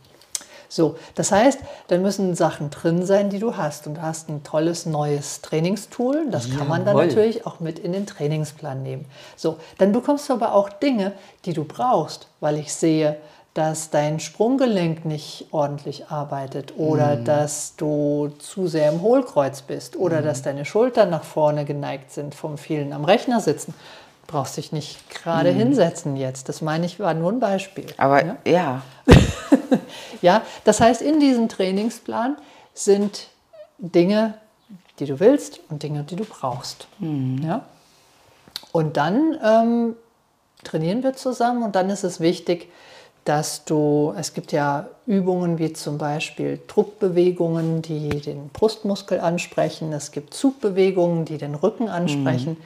So, 0.75 0.97
das 1.15 1.31
heißt, 1.31 1.61
dann 1.87 2.03
müssen 2.03 2.35
Sachen 2.35 2.69
drin 2.71 3.07
sein, 3.07 3.31
die 3.31 3.39
du 3.39 3.57
hast. 3.57 3.87
Und 3.87 3.95
du 3.95 4.03
hast 4.03 4.29
ein 4.29 4.43
tolles 4.43 4.87
neues 4.87 5.41
Trainingstool. 5.41 6.27
Das 6.33 6.51
kann 6.51 6.67
man 6.67 6.85
dann 6.85 6.97
Jawohl. 6.97 7.07
natürlich 7.07 7.47
auch 7.47 7.61
mit 7.61 7.79
in 7.79 7.93
den 7.93 8.07
Trainingsplan 8.09 8.83
nehmen. 8.83 9.05
So, 9.37 9.59
dann 9.79 9.93
bekommst 9.93 10.29
du 10.29 10.33
aber 10.33 10.53
auch 10.53 10.69
Dinge, 10.69 11.13
die 11.45 11.53
du 11.53 11.63
brauchst, 11.63 12.27
weil 12.41 12.59
ich 12.59 12.75
sehe, 12.75 13.19
dass 13.55 13.91
dein 13.91 14.19
Sprunggelenk 14.19 15.05
nicht 15.05 15.47
ordentlich 15.53 16.09
arbeitet 16.09 16.77
oder 16.77 17.15
dass 17.15 17.77
du 17.77 18.33
zu 18.41 18.67
sehr 18.67 18.91
im 18.91 19.01
Hohlkreuz 19.01 19.63
bist 19.63 19.95
oder 19.95 20.23
dass 20.23 20.43
deine 20.43 20.65
Schultern 20.65 21.11
nach 21.11 21.23
vorne 21.23 21.65
geneigt 21.65 22.11
sind 22.11 22.35
vom 22.35 22.59
vielen 22.59 22.93
am 22.93 23.05
Rechner 23.05 23.41
sitzen. 23.41 23.73
Brauchst 24.27 24.57
dich 24.57 24.73
nicht 24.73 25.11
gerade 25.11 25.51
hinsetzen 25.51 26.17
jetzt. 26.17 26.49
Das 26.49 26.63
meine 26.63 26.87
ich, 26.87 26.99
war 26.99 27.15
nur 27.15 27.31
ein 27.31 27.41
Beispiel. 27.41 27.87
Aber 27.97 28.25
ja? 28.25 28.37
ja. 28.45 28.83
Ja, 30.23 30.43
das 30.65 30.81
heißt, 30.81 31.03
in 31.03 31.21
diesem 31.21 31.51
Trainingsplan 31.51 32.37
sind 32.73 33.29
Dinge, 33.77 34.35
die 34.99 35.05
du 35.05 35.21
willst 35.21 35.61
und 35.69 35.83
Dinge, 35.83 36.03
die 36.05 36.17
du 36.17 36.25
brauchst. 36.25 36.89
Ja? 37.43 37.67
Und 38.73 38.97
dann 38.97 39.39
ähm, 39.45 39.97
trainieren 40.63 41.03
wir 41.03 41.13
zusammen 41.13 41.63
und 41.63 41.77
dann 41.77 41.91
ist 41.91 42.05
es 42.05 42.21
wichtig, 42.21 42.73
dass 43.25 43.65
du, 43.65 44.15
es 44.19 44.35
gibt 44.35 44.53
ja 44.53 44.89
Übungen 45.07 45.59
wie 45.59 45.73
zum 45.75 45.99
Beispiel 45.99 46.61
Druckbewegungen, 46.67 47.83
die 47.83 48.09
den 48.21 48.49
Brustmuskel 48.49 49.21
ansprechen, 49.21 49.93
es 49.93 50.11
gibt 50.11 50.35
Zugbewegungen, 50.35 51.25
die 51.25 51.39
den 51.39 51.55
Rücken 51.55 51.89
ansprechen. 51.89 52.57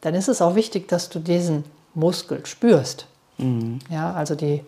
Dann 0.00 0.14
ist 0.14 0.28
es 0.28 0.40
auch 0.42 0.54
wichtig, 0.54 0.88
dass 0.88 1.08
du 1.10 1.18
diesen 1.18 1.64
Muskel 1.94 2.44
spürst. 2.46 3.06
Ja, 3.90 4.12
also 4.14 4.34
die, 4.34 4.64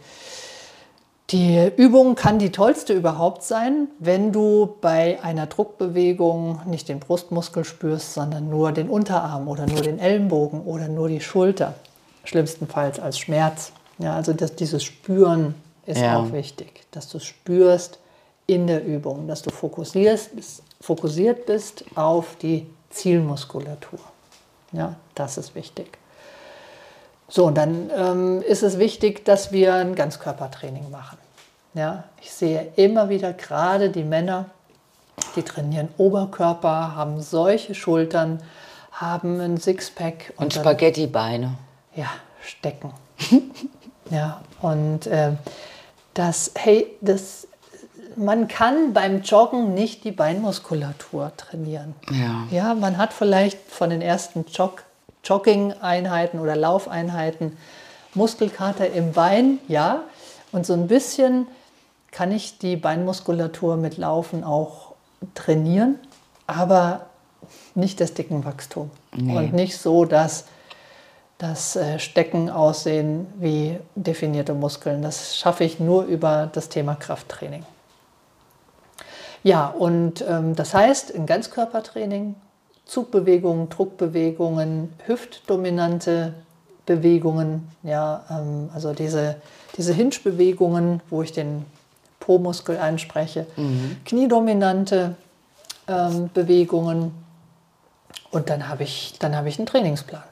die 1.31 1.71
Übung 1.77 2.15
kann 2.17 2.39
die 2.39 2.51
tollste 2.51 2.93
überhaupt 2.93 3.43
sein, 3.43 3.89
wenn 3.99 4.33
du 4.33 4.77
bei 4.81 5.21
einer 5.23 5.47
Druckbewegung 5.47 6.61
nicht 6.67 6.89
den 6.89 6.99
Brustmuskel 7.01 7.65
spürst, 7.65 8.15
sondern 8.15 8.49
nur 8.49 8.73
den 8.73 8.89
Unterarm 8.89 9.47
oder 9.49 9.67
nur 9.67 9.83
den 9.83 9.99
Ellenbogen 9.99 10.63
oder 10.63 10.89
nur 10.89 11.09
die 11.09 11.21
Schulter. 11.21 11.75
Schlimmstenfalls 12.25 12.99
als 13.01 13.19
Schmerz. 13.19 13.73
Ja, 13.99 14.15
also 14.17 14.33
das, 14.33 14.55
dieses 14.57 14.83
Spüren 14.85 15.55
ist 15.87 16.01
Ja. 16.01 16.19
auch 16.19 16.33
wichtig, 16.33 16.85
dass 16.91 17.09
du 17.09 17.19
spürst 17.19 17.99
in 18.47 18.67
der 18.67 18.85
Übung, 18.85 19.29
dass 19.29 19.43
du 19.43 19.51
fokussierst, 19.51 20.31
fokussiert 20.81 21.47
bist 21.47 21.85
auf 21.95 22.37
die 22.43 22.67
Zielmuskulatur. 22.91 24.01
Ja, 24.73 24.95
das 25.21 25.37
ist 25.39 25.55
wichtig. 25.55 25.99
So, 27.29 27.45
und 27.47 27.55
dann 27.57 27.91
ähm, 27.97 28.43
ist 28.43 28.63
es 28.63 28.79
wichtig, 28.79 29.25
dass 29.25 29.53
wir 29.53 29.75
ein 29.75 29.95
Ganzkörpertraining 29.95 30.91
machen. 30.91 31.19
Ja, 31.75 32.05
ich 32.21 32.33
sehe 32.33 32.73
immer 32.75 33.09
wieder 33.09 33.33
gerade 33.33 33.91
die 33.91 34.03
Männer, 34.03 34.47
die 35.37 35.43
trainieren 35.43 35.89
Oberkörper, 35.99 36.97
haben 36.97 37.21
solche 37.21 37.75
Schultern, 37.77 38.43
haben 38.91 39.41
ein 39.41 39.59
Sixpack 39.59 40.33
Und 40.37 40.57
dann- 40.57 40.63
Spaghettibeine. 40.63 41.55
ja, 41.95 42.09
stecken. 42.43 42.93
ja, 44.11 44.41
und 44.63 45.07
ähm, 45.09 45.39
das, 46.15 46.51
hey, 46.57 46.89
das, 47.01 47.47
man 48.17 48.49
kann 48.49 48.93
beim 48.93 49.23
Joggen 49.23 49.73
nicht 49.75 50.03
die 50.03 50.11
Beinmuskulatur 50.11 51.31
trainieren. 51.37 51.95
Ja. 52.11 52.47
Ja, 52.51 52.75
man 52.75 52.99
hat 52.99 53.13
vielleicht 53.13 53.59
von 53.71 53.91
den 53.91 54.03
ersten 54.03 54.45
Jog 54.53 54.83
Jogging-Einheiten 55.25 56.39
oder 56.39 56.57
Laufeinheiten 56.57 57.57
Muskelkater 58.15 58.91
im 58.91 59.13
Bein, 59.13 59.59
ja. 59.69 60.03
Und 60.53 60.67
so 60.67 60.73
ein 60.73 60.89
bisschen 60.89 61.47
kann 62.11 62.33
ich 62.33 62.59
die 62.59 62.77
Beinmuskulatur 62.77 63.77
mit 63.77 63.99
Laufen 63.99 64.43
auch 64.43 64.95
trainieren, 65.35 65.99
aber 66.47 67.07
nicht 67.75 68.01
das 68.01 68.15
Dickenwachstum. 68.15 68.91
Und 69.13 69.53
nicht 69.53 69.79
so, 69.79 70.05
dass 70.05 70.47
das 71.39 71.75
äh, 71.75 71.99
Stecken 71.99 72.51
aussehen 72.51 73.27
wie 73.39 73.79
definierte 73.95 74.55
Muskeln. 74.55 75.03
Das 75.03 75.37
schaffe 75.39 75.65
ich 75.65 75.81
nur 75.81 76.05
über 76.05 76.51
das 76.53 76.69
Thema 76.69 76.95
Krafttraining. 76.95 77.65
Ja, 79.43 79.69
und 79.69 80.23
ähm, 80.29 80.55
das 80.55 80.75
heißt, 80.75 81.11
in 81.11 81.25
Ganzkörpertraining, 81.25 82.35
Zugbewegungen, 82.91 83.69
Druckbewegungen, 83.69 84.93
hüftdominante 85.07 86.35
Bewegungen, 86.87 87.69
ja, 87.85 88.25
ähm, 88.29 88.69
also 88.75 88.93
diese, 88.93 89.37
diese 89.77 89.93
Hinge-Bewegungen, 89.93 91.01
wo 91.09 91.23
ich 91.23 91.31
den 91.31 91.65
Po-Muskel 92.19 92.79
anspreche, 92.79 93.47
kniedominante 94.05 95.15
ähm, 95.87 96.31
Bewegungen 96.35 97.13
und 98.33 98.51
dann 98.51 98.69
habe 98.69 98.83
ich, 98.83 99.15
dann 99.21 99.37
habe 99.37 99.49
ich 99.49 99.61
einen 99.61 99.67
Trainingsplan. 99.67 100.25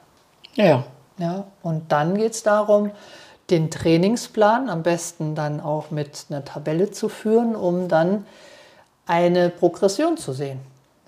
Ja. 0.55 0.83
Ja, 1.17 1.45
und 1.63 1.93
dann 1.93 2.17
geht 2.17 2.33
es 2.33 2.43
darum, 2.43 2.91
den 3.49 3.71
Trainingsplan 3.71 4.69
am 4.69 4.83
besten 4.83 5.33
dann 5.33 5.61
auch 5.61 5.91
mit 5.91 6.25
einer 6.29 6.43
Tabelle 6.43 6.91
zu 6.91 7.07
führen, 7.07 7.55
um 7.55 7.87
dann 7.87 8.25
eine 9.05 9.49
Progression 9.49 10.17
zu 10.17 10.33
sehen. 10.33 10.59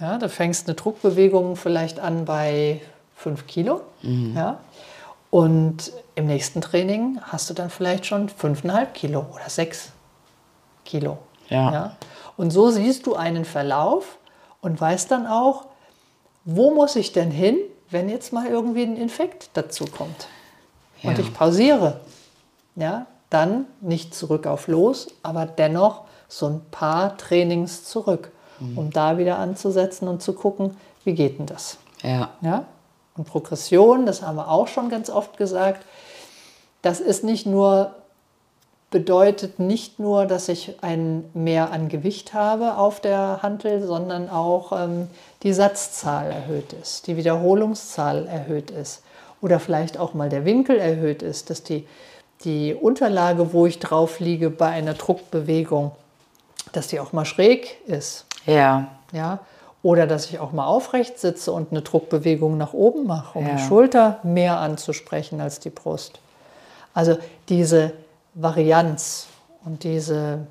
Ja, 0.01 0.17
du 0.17 0.27
fängst 0.27 0.67
eine 0.67 0.75
Druckbewegung 0.75 1.55
vielleicht 1.55 1.99
an 1.99 2.25
bei 2.25 2.81
5 3.15 3.45
Kilo. 3.47 3.81
Ja, 4.01 4.59
und 5.29 5.93
im 6.15 6.25
nächsten 6.25 6.59
Training 6.59 7.19
hast 7.21 7.49
du 7.49 7.53
dann 7.53 7.69
vielleicht 7.69 8.05
schon 8.07 8.27
5,5 8.29 8.85
Kilo 8.87 9.25
oder 9.33 9.47
6 9.47 9.91
Kilo. 10.83 11.19
Ja. 11.49 11.71
ja. 11.71 11.97
Und 12.35 12.51
so 12.51 12.71
siehst 12.71 13.05
du 13.05 13.15
einen 13.15 13.45
Verlauf 13.45 14.17
und 14.61 14.81
weißt 14.81 15.11
dann 15.11 15.27
auch, 15.27 15.65
wo 16.45 16.73
muss 16.73 16.95
ich 16.95 17.11
denn 17.13 17.29
hin, 17.29 17.57
wenn 17.91 18.09
jetzt 18.09 18.33
mal 18.33 18.47
irgendwie 18.47 18.83
ein 18.83 18.97
Infekt 18.97 19.51
dazu 19.53 19.85
kommt. 19.85 20.27
Und 21.03 21.17
Ja. 21.17 21.23
ich 21.23 21.33
pausiere. 21.33 21.99
Ja, 22.75 23.05
dann 23.29 23.65
nicht 23.81 24.15
zurück 24.15 24.47
auf 24.47 24.67
los, 24.67 25.07
aber 25.23 25.45
dennoch 25.45 26.05
so 26.27 26.47
ein 26.47 26.61
paar 26.71 27.17
Trainings 27.17 27.85
zurück, 27.85 28.31
um 28.75 28.91
da 28.91 29.17
wieder 29.17 29.37
anzusetzen 29.39 30.07
und 30.07 30.21
zu 30.21 30.33
gucken, 30.33 30.77
wie 31.03 31.13
geht 31.13 31.39
denn 31.39 31.45
das? 31.45 31.77
Ja. 32.03 32.29
Ja? 32.41 32.65
Und 33.17 33.27
Progression, 33.27 34.05
das 34.05 34.21
haben 34.21 34.37
wir 34.37 34.49
auch 34.49 34.67
schon 34.67 34.89
ganz 34.89 35.09
oft 35.09 35.37
gesagt, 35.37 35.85
das 36.81 36.99
ist 36.99 37.23
nicht 37.23 37.45
nur, 37.45 37.95
bedeutet 38.89 39.59
nicht 39.59 39.99
nur, 39.99 40.25
dass 40.25 40.49
ich 40.49 40.75
ein 40.81 41.29
mehr 41.33 41.71
an 41.71 41.89
Gewicht 41.89 42.33
habe 42.33 42.77
auf 42.77 42.99
der 42.99 43.39
Hantel, 43.41 43.85
sondern 43.85 44.29
auch 44.29 44.71
ähm, 44.71 45.07
die 45.43 45.53
Satzzahl 45.53 46.31
erhöht 46.31 46.73
ist, 46.73 47.07
die 47.07 47.17
Wiederholungszahl 47.17 48.27
erhöht 48.27 48.71
ist 48.71 49.03
oder 49.41 49.59
vielleicht 49.59 49.97
auch 49.97 50.13
mal 50.13 50.29
der 50.29 50.45
Winkel 50.45 50.77
erhöht 50.77 51.21
ist, 51.21 51.49
dass 51.49 51.63
die, 51.63 51.87
die 52.43 52.73
Unterlage, 52.73 53.53
wo 53.53 53.65
ich 53.65 53.79
drauf 53.79 54.19
liege 54.19 54.49
bei 54.49 54.67
einer 54.67 54.93
Druckbewegung, 54.93 55.91
dass 56.73 56.87
die 56.87 56.99
auch 56.99 57.13
mal 57.13 57.25
schräg 57.25 57.77
ist. 57.87 58.25
Ja. 58.45 58.87
Ja? 59.11 59.39
Oder 59.83 60.05
dass 60.05 60.29
ich 60.29 60.39
auch 60.39 60.51
mal 60.51 60.65
aufrecht 60.65 61.17
sitze 61.19 61.51
und 61.51 61.71
eine 61.71 61.81
Druckbewegung 61.81 62.57
nach 62.57 62.73
oben 62.73 63.07
mache, 63.07 63.39
um 63.39 63.47
Ja. 63.47 63.55
die 63.55 63.61
Schulter 63.63 64.19
mehr 64.23 64.57
anzusprechen 64.59 65.41
als 65.41 65.59
die 65.59 65.69
Brust. 65.71 66.19
Also 66.93 67.17
diese 67.49 67.93
Varianz 68.33 69.27
und 69.65 69.83
diese 69.83 70.45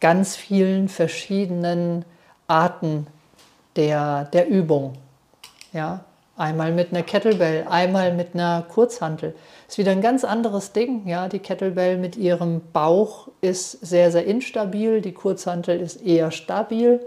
ganz 0.00 0.36
vielen 0.36 0.88
verschiedenen 0.88 2.04
Arten 2.46 3.06
der, 3.76 4.24
der 4.26 4.48
Übung. 4.48 4.94
Ja? 5.72 6.00
Einmal 6.36 6.72
mit 6.72 6.92
einer 6.92 7.04
Kettlebell, 7.04 7.66
einmal 7.68 8.12
mit 8.12 8.34
einer 8.34 8.62
Kurzhantel. 8.68 9.34
Ist 9.68 9.78
wieder 9.78 9.92
ein 9.92 10.00
ganz 10.00 10.24
anderes 10.24 10.72
Ding. 10.72 11.06
Ja? 11.06 11.28
Die 11.28 11.38
Kettlebell 11.38 11.96
mit 11.96 12.16
ihrem 12.16 12.60
Bauch 12.72 13.28
ist 13.40 13.72
sehr, 13.86 14.10
sehr 14.10 14.24
instabil, 14.24 15.00
die 15.00 15.12
Kurzhantel 15.12 15.80
ist 15.80 16.02
eher 16.02 16.32
stabil. 16.32 17.00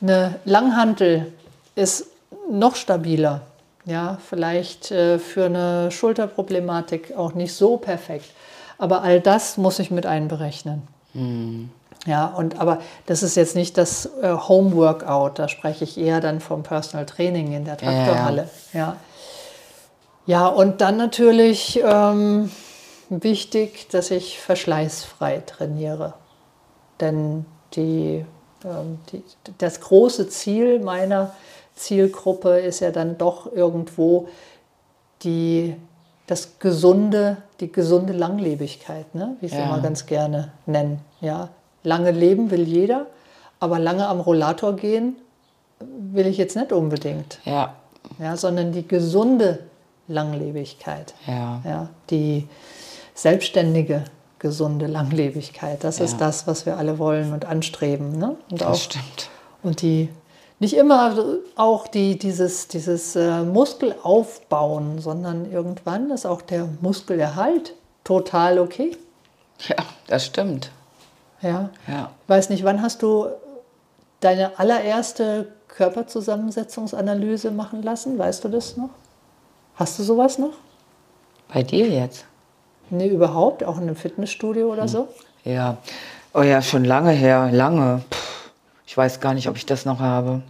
Eine 0.00 0.36
Langhantel 0.44 1.32
ist 1.74 2.06
noch 2.50 2.76
stabiler. 2.76 3.42
Ja, 3.84 4.18
vielleicht 4.26 4.90
äh, 4.90 5.18
für 5.18 5.46
eine 5.46 5.90
Schulterproblematik 5.90 7.16
auch 7.16 7.34
nicht 7.34 7.54
so 7.54 7.76
perfekt. 7.76 8.30
Aber 8.76 9.02
all 9.02 9.20
das 9.20 9.56
muss 9.56 9.78
ich 9.78 9.90
mit 9.90 10.06
einberechnen. 10.06 10.82
Ja, 12.08 12.26
und 12.26 12.58
aber 12.58 12.78
das 13.06 13.22
ist 13.22 13.34
jetzt 13.36 13.54
nicht 13.54 13.76
das 13.76 14.06
äh, 14.22 14.32
Home 14.32 14.74
Workout, 14.74 15.38
da 15.38 15.46
spreche 15.46 15.84
ich 15.84 15.98
eher 15.98 16.20
dann 16.20 16.40
vom 16.40 16.62
Personal 16.62 17.04
Training 17.04 17.52
in 17.52 17.64
der 17.66 17.76
Ja, 17.82 17.92
ja. 17.92 18.04
Traktorhalle. 18.04 18.48
Ja, 18.72 18.96
ja. 20.24 20.46
und 20.46 20.80
dann 20.80 20.96
natürlich 20.96 21.80
ähm, 21.84 22.50
wichtig, 23.10 23.88
dass 23.90 24.10
ich 24.10 24.38
verschleißfrei 24.40 25.42
trainiere. 25.46 26.14
Denn 27.00 27.44
die, 27.74 28.24
ähm, 28.64 28.98
die, 29.12 29.22
das 29.58 29.80
große 29.80 30.28
Ziel 30.30 30.80
meiner 30.80 31.32
Zielgruppe 31.76 32.58
ist 32.58 32.80
ja 32.80 32.90
dann 32.90 33.18
doch 33.18 33.52
irgendwo 33.52 34.28
die, 35.22 35.76
das 36.26 36.58
gesunde, 36.58 37.36
die 37.60 37.70
gesunde 37.70 38.14
Langlebigkeit, 38.14 39.14
ne? 39.14 39.36
wie 39.40 39.46
ich 39.46 39.52
es 39.52 39.58
Ja. 39.58 39.66
immer 39.66 39.80
ganz 39.80 40.06
gerne 40.06 40.52
nennen. 40.66 41.00
Ja? 41.20 41.50
Lange 41.88 42.10
leben 42.10 42.50
will 42.50 42.62
jeder, 42.68 43.06
aber 43.60 43.78
lange 43.78 44.06
am 44.06 44.20
Rollator 44.20 44.76
gehen 44.76 45.16
will 45.80 46.26
ich 46.26 46.36
jetzt 46.38 46.56
nicht 46.56 46.72
unbedingt, 46.72 47.38
Ja. 47.44 47.74
ja? 48.18 48.36
sondern 48.36 48.72
die 48.72 48.86
gesunde 48.86 49.60
Langlebigkeit. 50.08 51.14
Ja. 51.26 51.60
Ja, 51.64 51.88
die 52.10 52.48
selbstständige, 53.14 54.04
gesunde 54.38 54.86
Langlebigkeit. 54.86 55.82
Das 55.84 56.00
ist 56.00 56.12
Ja. 56.12 56.18
das, 56.26 56.46
was 56.46 56.66
wir 56.66 56.76
alle 56.76 56.98
wollen 56.98 57.32
und 57.32 57.44
anstreben. 57.44 58.18
Ne? 58.18 58.36
Und, 58.50 58.62
auch, 58.62 58.70
Das 58.70 58.82
stimmt. 58.84 59.30
und 59.62 59.82
die 59.82 60.08
nicht 60.60 60.74
immer 60.74 61.14
auch 61.56 61.86
die, 61.86 62.18
dieses, 62.18 62.66
dieses 62.68 63.14
äh, 63.16 63.42
Muskelaufbauen, 63.44 64.98
sondern 65.00 65.50
irgendwann 65.50 66.10
ist 66.10 66.26
auch 66.26 66.42
der 66.42 66.68
Muskelerhalt 66.80 67.74
total 68.04 68.58
okay. 68.58 68.96
Ja, 69.68 69.76
das 70.06 70.26
stimmt. 70.26 70.70
Ja. 71.40 71.70
Ja. 71.86 72.10
Weiß 72.26 72.50
nicht, 72.50 72.64
wann 72.64 72.82
hast 72.82 73.02
du 73.02 73.26
deine 74.20 74.58
allererste 74.58 75.48
Körperzusammensetzungsanalyse 75.68 77.50
machen 77.50 77.82
lassen? 77.82 78.18
Weißt 78.18 78.44
du 78.44 78.48
das 78.48 78.76
noch? 78.76 78.90
Hast 79.76 79.98
du 79.98 80.02
sowas 80.02 80.38
noch? 80.38 80.54
Bei 81.52 81.62
dir 81.62 81.88
jetzt? 81.88 82.24
Nee, 82.90 83.08
überhaupt? 83.08 83.62
Auch 83.64 83.76
in 83.76 83.84
einem 83.84 83.96
Fitnessstudio 83.96 84.72
oder 84.72 84.88
so? 84.88 85.08
Ja. 85.44 85.76
Oh 86.34 86.42
ja, 86.42 86.60
schon 86.62 86.84
lange 86.84 87.10
her. 87.10 87.50
Lange. 87.52 88.02
Puh, 88.10 88.16
ich 88.86 88.96
weiß 88.96 89.20
gar 89.20 89.34
nicht, 89.34 89.48
ob 89.48 89.56
ich 89.56 89.66
das 89.66 89.84
noch 89.84 90.00
habe. 90.00 90.42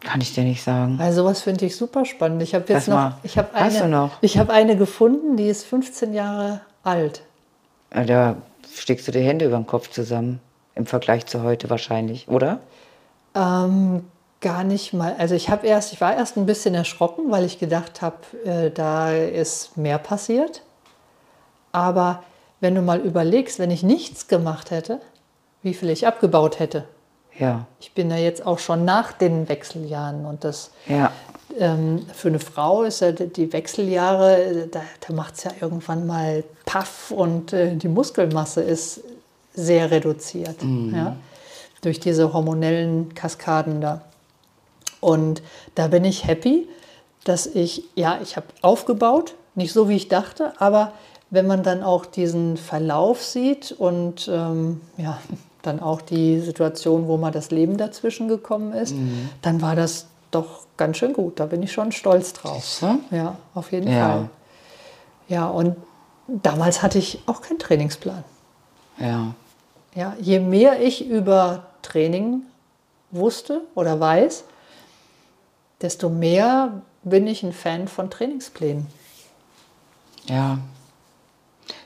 Kann 0.00 0.20
ich 0.20 0.34
dir 0.34 0.44
nicht 0.44 0.62
sagen. 0.62 0.98
Also 1.00 1.24
was 1.24 1.42
finde 1.42 1.66
ich 1.66 1.76
super 1.76 2.04
spannend. 2.04 2.42
Ich 2.42 2.54
habe 2.54 2.64
jetzt 2.72 2.88
noch, 2.88 2.96
mal, 2.96 3.18
ich 3.22 3.36
habe 3.36 3.48
hast 3.52 3.76
eine, 3.76 3.84
du 3.84 3.88
noch? 3.88 4.10
ich 4.20 4.38
habe 4.38 4.52
eine 4.52 4.76
gefunden, 4.76 5.36
die 5.36 5.48
ist 5.48 5.66
15 5.66 6.14
Jahre 6.14 6.60
alt. 6.84 7.22
Ja, 7.92 8.04
Da 8.04 8.36
steckst 8.80 9.08
du 9.08 9.12
die 9.12 9.20
Hände 9.20 9.46
über 9.46 9.56
den 9.56 9.66
Kopf 9.66 9.90
zusammen. 9.90 10.40
Im 10.74 10.86
Vergleich 10.86 11.26
zu 11.26 11.42
heute 11.42 11.70
wahrscheinlich, 11.70 12.28
oder? 12.28 12.60
Ähm, 13.34 14.04
gar 14.40 14.64
nicht 14.64 14.92
mal. 14.92 15.14
Also 15.18 15.34
ich 15.34 15.50
habe 15.50 15.66
erst, 15.66 15.92
ich 15.92 16.00
war 16.00 16.14
erst 16.14 16.36
ein 16.36 16.46
bisschen 16.46 16.74
erschrocken, 16.74 17.30
weil 17.30 17.44
ich 17.44 17.58
gedacht 17.58 18.02
habe, 18.02 18.16
äh, 18.44 18.70
da 18.70 19.12
ist 19.12 19.76
mehr 19.76 19.98
passiert. 19.98 20.62
Aber 21.72 22.22
wenn 22.60 22.74
du 22.74 22.82
mal 22.82 23.00
überlegst, 23.00 23.58
wenn 23.58 23.70
ich 23.70 23.82
nichts 23.82 24.28
gemacht 24.28 24.70
hätte, 24.70 25.00
wie 25.62 25.74
viel 25.74 25.90
ich 25.90 26.06
abgebaut 26.06 26.58
hätte. 26.58 26.84
Ja. 27.38 27.66
Ich 27.80 27.92
bin 27.92 28.10
ja 28.10 28.16
jetzt 28.16 28.44
auch 28.44 28.58
schon 28.58 28.84
nach 28.84 29.12
den 29.12 29.48
Wechseljahren 29.48 30.26
und 30.26 30.44
das 30.44 30.72
Ja. 30.86 31.12
Ähm, 31.58 32.06
für 32.14 32.28
eine 32.28 32.38
Frau 32.38 32.82
ist 32.82 33.00
ja 33.00 33.12
die 33.12 33.28
die 33.28 33.52
Wechseljahre, 33.52 34.42
äh, 34.42 34.68
da, 34.68 34.82
da 35.06 35.14
macht 35.14 35.36
es 35.36 35.44
ja 35.44 35.52
irgendwann 35.60 36.06
mal 36.06 36.44
Paff 36.64 37.10
und 37.10 37.52
äh, 37.52 37.76
die 37.76 37.88
Muskelmasse 37.88 38.60
ist 38.60 39.02
sehr 39.54 39.90
reduziert 39.90 40.62
ja, 40.92 41.16
durch 41.80 41.98
diese 41.98 42.32
hormonellen 42.32 43.14
Kaskaden 43.14 43.80
da. 43.80 44.02
Und 45.00 45.42
da 45.74 45.88
bin 45.88 46.04
ich 46.04 46.26
happy, 46.26 46.68
dass 47.24 47.46
ich, 47.46 47.84
ja, 47.94 48.20
ich 48.22 48.36
habe 48.36 48.46
aufgebaut, 48.62 49.34
nicht 49.54 49.72
so 49.72 49.88
wie 49.88 49.96
ich 49.96 50.08
dachte, 50.08 50.52
aber 50.58 50.92
wenn 51.30 51.46
man 51.46 51.62
dann 51.62 51.82
auch 51.82 52.06
diesen 52.06 52.56
Verlauf 52.56 53.22
sieht 53.22 53.72
und 53.72 54.30
ähm, 54.32 54.80
ja, 54.96 55.18
dann 55.62 55.80
auch 55.80 56.00
die 56.00 56.38
Situation, 56.38 57.08
wo 57.08 57.16
mal 57.16 57.32
das 57.32 57.50
Leben 57.50 57.76
dazwischen 57.76 58.28
gekommen 58.28 58.72
ist, 58.72 58.94
dann 59.42 59.60
war 59.60 59.74
das 59.74 60.06
doch 60.30 60.66
ganz 60.76 60.96
schön 60.98 61.12
gut. 61.12 61.40
Da 61.40 61.46
bin 61.46 61.62
ich 61.62 61.72
schon 61.72 61.92
stolz 61.92 62.32
drauf. 62.32 62.82
Ja, 63.10 63.36
auf 63.54 63.72
jeden 63.72 63.90
Ja. 63.90 64.08
Fall. 64.08 64.30
Ja, 65.28 65.46
und 65.48 65.76
damals 66.26 66.82
hatte 66.82 66.98
ich 66.98 67.20
auch 67.26 67.42
keinen 67.42 67.58
Trainingsplan. 67.58 68.24
Ja. 68.98 69.34
Ja, 69.94 70.16
je 70.20 70.40
mehr 70.40 70.80
ich 70.80 71.06
über 71.06 71.64
Training 71.82 72.42
wusste 73.10 73.62
oder 73.74 73.98
weiß, 73.98 74.44
desto 75.80 76.08
mehr 76.08 76.82
bin 77.02 77.26
ich 77.26 77.42
ein 77.42 77.52
Fan 77.52 77.88
von 77.88 78.10
Trainingsplänen. 78.10 78.86
Ja. 80.26 80.58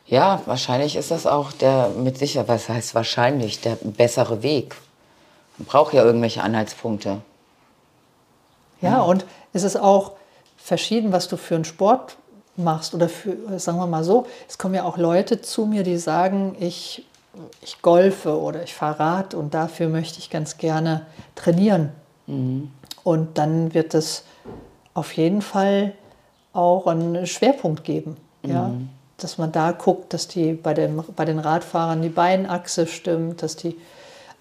Ja, 0.06 0.42
wahrscheinlich 0.46 0.96
ist 0.96 1.10
das 1.10 1.26
auch 1.26 1.52
der, 1.52 1.88
mit 1.90 2.18
Sicherheit, 2.18 2.48
was 2.48 2.68
heißt 2.68 2.94
wahrscheinlich, 2.94 3.60
der 3.60 3.76
bessere 3.76 4.42
Weg. 4.42 4.76
Man 5.58 5.66
braucht 5.66 5.94
ja 5.94 6.02
irgendwelche 6.02 6.42
Anhaltspunkte. 6.42 7.22
Ja, 8.82 9.02
und 9.02 9.24
es 9.52 9.62
ist 9.62 9.76
auch 9.76 10.12
verschieden, 10.56 11.12
was 11.12 11.28
du 11.28 11.36
für 11.36 11.54
einen 11.54 11.64
Sport 11.64 12.16
machst 12.56 12.94
oder 12.94 13.08
für, 13.08 13.58
sagen 13.58 13.78
wir 13.78 13.86
mal 13.86 14.04
so, 14.04 14.26
es 14.48 14.58
kommen 14.58 14.74
ja 14.74 14.84
auch 14.84 14.98
Leute 14.98 15.40
zu 15.40 15.66
mir, 15.66 15.82
die 15.82 15.96
sagen, 15.96 16.56
ich, 16.60 17.06
ich 17.62 17.80
golfe 17.80 18.38
oder 18.38 18.62
ich 18.62 18.74
fahre 18.74 19.00
Rad 19.00 19.34
und 19.34 19.54
dafür 19.54 19.88
möchte 19.88 20.18
ich 20.18 20.30
ganz 20.30 20.58
gerne 20.58 21.06
trainieren. 21.34 21.90
Und 23.04 23.38
dann 23.38 23.74
wird 23.74 23.94
es 23.94 24.24
auf 24.94 25.12
jeden 25.14 25.42
Fall 25.42 25.94
auch 26.52 26.86
einen 26.86 27.26
Schwerpunkt 27.26 27.84
geben. 27.84 28.16
Ja? 28.44 28.72
Dass 29.16 29.38
man 29.38 29.52
da 29.52 29.72
guckt, 29.72 30.12
dass 30.12 30.28
die 30.28 30.52
bei, 30.52 30.74
dem, 30.74 31.02
bei 31.16 31.24
den 31.24 31.38
Radfahrern 31.38 32.02
die 32.02 32.08
Beinachse 32.08 32.86
stimmt, 32.86 33.42
dass 33.42 33.56
die, 33.56 33.76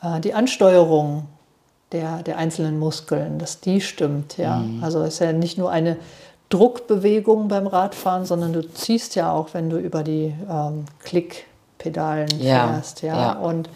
äh, 0.01 0.19
die 0.19 0.34
Ansteuerung 0.34 1.27
der, 1.91 2.23
der 2.23 2.38
einzelnen 2.38 2.80
Muskeln, 2.80 3.38
dass 3.39 3.60
die 3.60 3.82
stimmt. 3.82 4.38
Ja? 4.38 4.63
Also 4.82 5.01
es 5.01 5.15
ist 5.15 5.19
ja 5.19 5.34
nicht 5.34 5.58
nur 5.58 5.71
eine 5.71 5.97
Druckbewegung 6.49 7.47
beim 7.47 7.67
Radfahren, 7.67 8.25
sondern 8.25 8.54
du 8.54 8.62
ziehst 8.62 9.15
ja 9.15 9.32
auch, 9.32 9.54
wenn 9.54 9.69
du 9.69 9.77
über 9.77 10.04
die 10.04 10.34
ähm, 10.49 10.86
Pedalen 11.77 12.30
Ja, 12.39 12.67
fährst. 12.67 13.01
Ja? 13.01 13.17
ja. 13.17 13.32
Und 13.34 13.69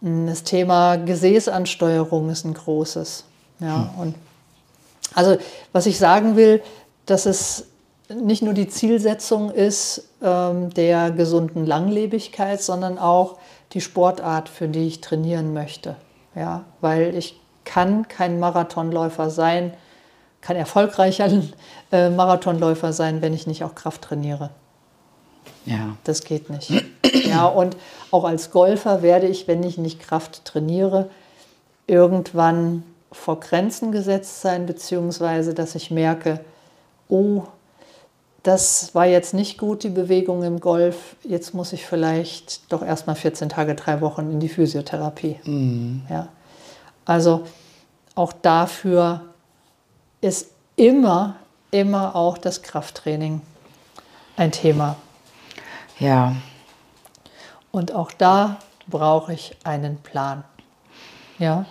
mh, 0.00 0.30
das 0.30 0.42
Thema 0.44 0.96
Gesäßansteuerung 0.96 2.30
ist 2.30 2.44
ein 2.44 2.54
großes. 2.54 3.24
Ja? 3.60 3.92
Und 3.98 4.14
also 5.14 5.36
was 5.72 5.86
ich 5.86 5.98
sagen 5.98 6.36
will, 6.36 6.62
dass 7.06 7.26
es 7.26 7.66
nicht 8.08 8.42
nur 8.42 8.54
die 8.54 8.68
Zielsetzung 8.68 9.50
ist 9.50 10.08
ähm, 10.22 10.70
der 10.74 11.10
gesunden 11.10 11.64
Langlebigkeit, 11.64 12.60
sondern 12.60 12.98
auch 12.98 13.38
die 13.72 13.80
Sportart, 13.80 14.48
für 14.48 14.68
die 14.68 14.86
ich 14.86 15.00
trainieren 15.00 15.52
möchte. 15.52 15.96
Ja, 16.34 16.64
weil 16.80 17.14
ich 17.16 17.40
kann 17.64 18.08
kein 18.08 18.38
Marathonläufer 18.38 19.30
sein, 19.30 19.74
kein 20.40 20.56
erfolgreicher 20.56 21.28
äh, 21.92 22.10
Marathonläufer 22.10 22.92
sein, 22.92 23.20
wenn 23.22 23.34
ich 23.34 23.46
nicht 23.46 23.64
auch 23.64 23.74
Kraft 23.74 24.02
trainiere. 24.02 24.50
Ja. 25.66 25.96
Das 26.04 26.22
geht 26.24 26.50
nicht. 26.50 26.72
Ja, 27.24 27.46
und 27.46 27.76
auch 28.10 28.24
als 28.24 28.50
Golfer 28.50 29.02
werde 29.02 29.26
ich, 29.26 29.46
wenn 29.48 29.62
ich 29.62 29.78
nicht 29.78 30.00
Kraft 30.00 30.44
trainiere, 30.44 31.10
irgendwann 31.86 32.84
vor 33.12 33.40
Grenzen 33.40 33.92
gesetzt 33.92 34.40
sein, 34.40 34.66
beziehungsweise 34.66 35.54
dass 35.54 35.74
ich 35.74 35.90
merke, 35.90 36.40
oh, 37.08 37.42
das 38.42 38.94
war 38.94 39.06
jetzt 39.06 39.34
nicht 39.34 39.58
gut, 39.58 39.82
die 39.82 39.90
Bewegung 39.90 40.42
im 40.42 40.60
Golf, 40.60 41.16
jetzt 41.24 41.54
muss 41.54 41.72
ich 41.72 41.84
vielleicht 41.84 42.72
doch 42.72 42.82
erstmal 42.82 43.16
14 43.16 43.48
Tage, 43.48 43.74
drei 43.74 44.00
Wochen 44.00 44.30
in 44.30 44.40
die 44.40 44.48
Physiotherapie. 44.48 45.36
Ja. 46.08 46.28
Also 47.04 47.44
auch 48.14 48.32
dafür 48.32 49.22
ist 50.20 50.50
immer, 50.76 51.36
immer 51.70 52.16
auch 52.16 52.38
das 52.38 52.62
Krafttraining 52.62 53.42
ein 54.36 54.52
Thema. 54.52 54.96
Ja. 55.98 56.34
Und 57.70 57.94
auch 57.94 58.10
da 58.12 58.56
brauche 58.88 59.32
ich 59.32 59.56
einen 59.64 59.98
Plan. 59.98 60.44
Ja. 61.38 61.66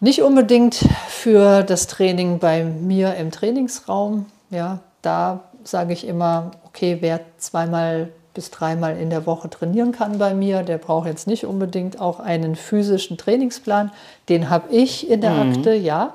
Nicht 0.00 0.22
unbedingt 0.22 0.84
für 1.08 1.62
das 1.62 1.86
Training 1.86 2.38
bei 2.38 2.64
mir 2.64 3.14
im 3.16 3.30
Trainingsraum. 3.30 4.26
Ja, 4.50 4.80
da 5.04 5.40
sage 5.64 5.92
ich 5.92 6.06
immer, 6.06 6.52
okay, 6.66 6.98
wer 7.00 7.20
zweimal 7.38 8.10
bis 8.34 8.50
dreimal 8.50 8.96
in 8.96 9.10
der 9.10 9.26
Woche 9.26 9.48
trainieren 9.48 9.92
kann 9.92 10.18
bei 10.18 10.34
mir, 10.34 10.62
der 10.62 10.78
braucht 10.78 11.06
jetzt 11.06 11.26
nicht 11.26 11.46
unbedingt 11.46 12.00
auch 12.00 12.18
einen 12.18 12.56
physischen 12.56 13.16
Trainingsplan. 13.16 13.92
Den 14.28 14.50
habe 14.50 14.74
ich 14.74 15.08
in 15.08 15.20
der 15.20 15.32
Akte, 15.32 15.72
ja. 15.74 16.12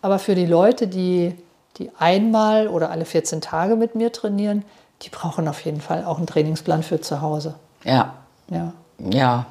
Aber 0.00 0.18
für 0.18 0.34
die 0.34 0.46
Leute, 0.46 0.88
die, 0.88 1.34
die 1.76 1.90
einmal 1.98 2.68
oder 2.68 2.90
alle 2.90 3.04
14 3.04 3.42
Tage 3.42 3.76
mit 3.76 3.94
mir 3.94 4.12
trainieren, 4.12 4.64
die 5.02 5.10
brauchen 5.10 5.46
auf 5.46 5.60
jeden 5.64 5.82
Fall 5.82 6.04
auch 6.04 6.16
einen 6.16 6.26
Trainingsplan 6.26 6.82
für 6.82 7.02
zu 7.02 7.20
Hause. 7.20 7.54
Ja. 7.84 8.14
Ja. 8.50 8.72
Ja. 8.98 9.46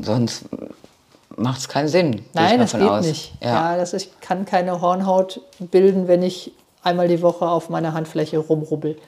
Sonst 0.00 0.44
macht 1.36 1.60
es 1.60 1.68
keinen 1.68 1.88
Sinn. 1.88 2.24
Nein, 2.34 2.58
das 2.58 2.72
geht 2.72 2.82
aus. 2.82 3.06
nicht. 3.06 3.32
Ja. 3.40 3.72
Ja. 3.72 3.76
das 3.76 3.92
ich 3.94 4.10
kann 4.20 4.44
keine 4.44 4.80
Hornhaut 4.80 5.40
bilden, 5.58 6.08
wenn 6.08 6.22
ich 6.22 6.52
einmal 6.82 7.08
die 7.08 7.22
Woche 7.22 7.46
auf 7.46 7.68
meiner 7.68 7.92
Handfläche 7.92 8.38
rumrubbel. 8.38 8.98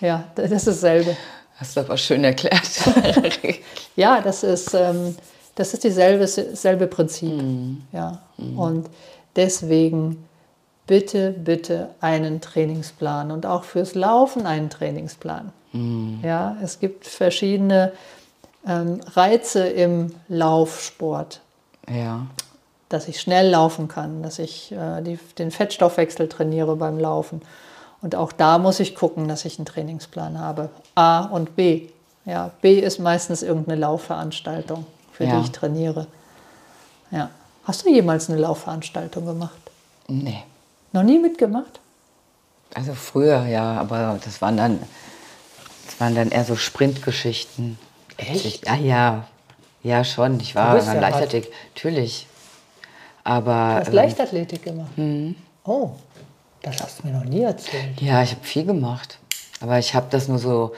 Ja, 0.00 0.24
das 0.34 0.50
ist 0.50 0.66
dasselbe. 0.66 1.16
Hast 1.56 1.76
du 1.76 1.80
aber 1.80 1.96
schön 1.96 2.24
erklärt. 2.24 2.68
Ja, 3.94 4.22
das 4.22 4.42
ist, 4.42 4.72
ähm, 4.72 5.14
das 5.54 5.74
ist 5.74 5.84
dieselbe, 5.84 6.26
selbe 6.26 6.86
Prinzip. 6.86 7.42
Ja. 7.92 8.22
Und 8.38 8.88
deswegen 9.36 10.26
bitte, 10.86 11.30
bitte 11.30 11.90
einen 12.00 12.40
Trainingsplan 12.40 13.30
und 13.30 13.44
auch 13.44 13.64
fürs 13.64 13.94
Laufen 13.94 14.46
einen 14.46 14.70
Trainingsplan. 14.70 15.52
Ja, 16.22 16.56
es 16.62 16.80
gibt 16.80 17.06
verschiedene 17.06 17.92
ähm, 18.66 19.00
Reize 19.14 19.66
im 19.66 20.14
Laufsport 20.28 21.42
ja. 21.88 22.26
Dass 22.92 23.08
ich 23.08 23.20
schnell 23.20 23.50
laufen 23.50 23.88
kann, 23.88 24.22
dass 24.22 24.38
ich 24.38 24.72
äh, 24.72 25.00
die, 25.02 25.18
den 25.38 25.50
Fettstoffwechsel 25.50 26.28
trainiere 26.28 26.76
beim 26.76 26.98
Laufen. 26.98 27.42
Und 28.00 28.14
auch 28.16 28.32
da 28.32 28.58
muss 28.58 28.80
ich 28.80 28.94
gucken, 28.94 29.28
dass 29.28 29.44
ich 29.44 29.58
einen 29.58 29.66
Trainingsplan 29.66 30.38
habe. 30.38 30.70
A 30.94 31.20
und 31.24 31.56
B. 31.56 31.88
Ja, 32.24 32.50
B 32.60 32.78
ist 32.78 32.98
meistens 32.98 33.42
irgendeine 33.42 33.80
Laufveranstaltung, 33.80 34.86
für 35.12 35.24
Ja. 35.24 35.36
die 35.38 35.44
ich 35.44 35.52
trainiere. 35.52 36.06
Ja. 37.10 37.30
Hast 37.64 37.84
du 37.84 37.90
jemals 37.90 38.28
eine 38.28 38.40
Laufveranstaltung 38.40 39.24
gemacht? 39.26 39.58
Nee. 40.08 40.42
Noch 40.92 41.02
nie 41.04 41.18
mitgemacht? 41.18 41.80
Also 42.74 42.94
früher, 42.94 43.46
ja, 43.46 43.78
aber 43.80 44.18
das 44.24 44.40
waren 44.42 44.56
dann, 44.56 44.80
das 45.86 46.00
waren 46.00 46.14
dann 46.14 46.30
eher 46.30 46.44
so 46.44 46.56
Sprintgeschichten. 46.56 47.78
Echt? 48.16 48.66
Ja, 48.66 48.74
ja. 48.76 49.24
Ja, 49.82 50.04
schon. 50.04 50.38
Ich 50.40 50.54
war 50.54 50.76
ja 50.82 50.92
Leichtathletik, 50.94 51.52
natürlich. 51.74 52.26
Aber 53.24 53.74
Du 53.74 53.80
hast 53.80 53.88
ähm, 53.88 53.94
Leichtathletik 53.94 54.62
gemacht. 54.64 54.90
Oh, 55.64 55.90
das 56.62 56.82
hast 56.82 57.00
du 57.02 57.06
mir 57.08 57.12
noch 57.14 57.24
nie 57.24 57.42
erzählt. 57.42 58.00
ja, 58.00 58.22
ich 58.22 58.32
habe 58.32 58.44
viel 58.44 58.64
gemacht. 58.64 59.18
Aber 59.60 59.78
ich 59.78 59.94
habe 59.94 60.06
das 60.10 60.28
nur 60.28 60.38
so 60.38 60.72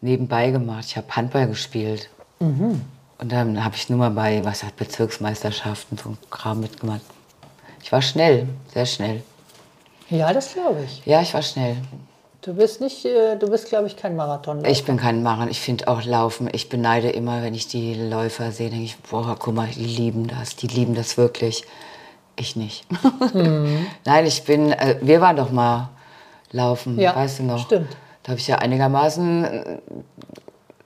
nebenbei 0.00 0.50
gemacht. 0.50 0.84
Ich 0.86 0.96
habe 0.96 1.06
Handball 1.14 1.46
gespielt. 1.46 2.10
Mhm. 2.40 2.82
Und 3.18 3.30
dann 3.32 3.64
habe 3.64 3.76
ich 3.76 3.88
nur 3.88 3.98
mal 3.98 4.10
bei, 4.10 4.44
was 4.44 4.62
hat 4.64 4.76
Bezirksmeisterschaften, 4.76 5.96
so 5.96 6.16
Kram 6.30 6.60
mitgemacht. 6.60 7.02
Ich 7.82 7.92
war 7.92 8.02
schnell, 8.02 8.48
sehr 8.72 8.86
schnell. 8.86 9.22
Ja, 10.10 10.32
das 10.32 10.52
glaube 10.52 10.84
ich. 10.84 11.02
Ja, 11.06 11.22
ich 11.22 11.32
war 11.32 11.42
schnell. 11.42 11.76
Du 12.44 12.52
bist 12.52 12.82
nicht, 12.82 13.06
äh, 13.06 13.36
du 13.36 13.48
bist, 13.48 13.68
glaube 13.70 13.86
ich, 13.86 13.96
kein 13.96 14.16
Marathonläufer. 14.16 14.68
Ich 14.70 14.84
bin 14.84 14.98
kein 14.98 15.22
Marathon. 15.22 15.48
Ich 15.50 15.60
finde 15.60 15.88
auch 15.88 16.04
Laufen. 16.04 16.50
Ich 16.52 16.68
beneide 16.68 17.08
immer, 17.08 17.42
wenn 17.42 17.54
ich 17.54 17.68
die 17.68 17.94
Läufer 17.94 18.52
sehe, 18.52 18.68
denke 18.68 18.84
ich, 18.84 18.98
boah, 18.98 19.34
guck 19.38 19.54
mal, 19.54 19.68
die 19.68 19.84
lieben 19.84 20.26
das. 20.26 20.54
Die 20.56 20.66
lieben 20.66 20.94
das 20.94 21.16
wirklich. 21.16 21.64
Ich 22.36 22.54
nicht. 22.54 22.84
Nein, 24.04 24.26
ich 24.26 24.44
bin, 24.44 24.72
äh, 24.72 24.96
wir 25.00 25.22
waren 25.22 25.36
doch 25.36 25.50
mal 25.50 25.88
laufen, 26.52 26.98
Ja, 27.00 27.16
weißt 27.16 27.38
du 27.38 27.42
noch? 27.44 27.60
stimmt. 27.60 27.96
Da 28.24 28.30
habe 28.32 28.40
ich 28.40 28.46
ja 28.48 28.56
einigermaßen, 28.56 29.44
äh, 29.44 29.78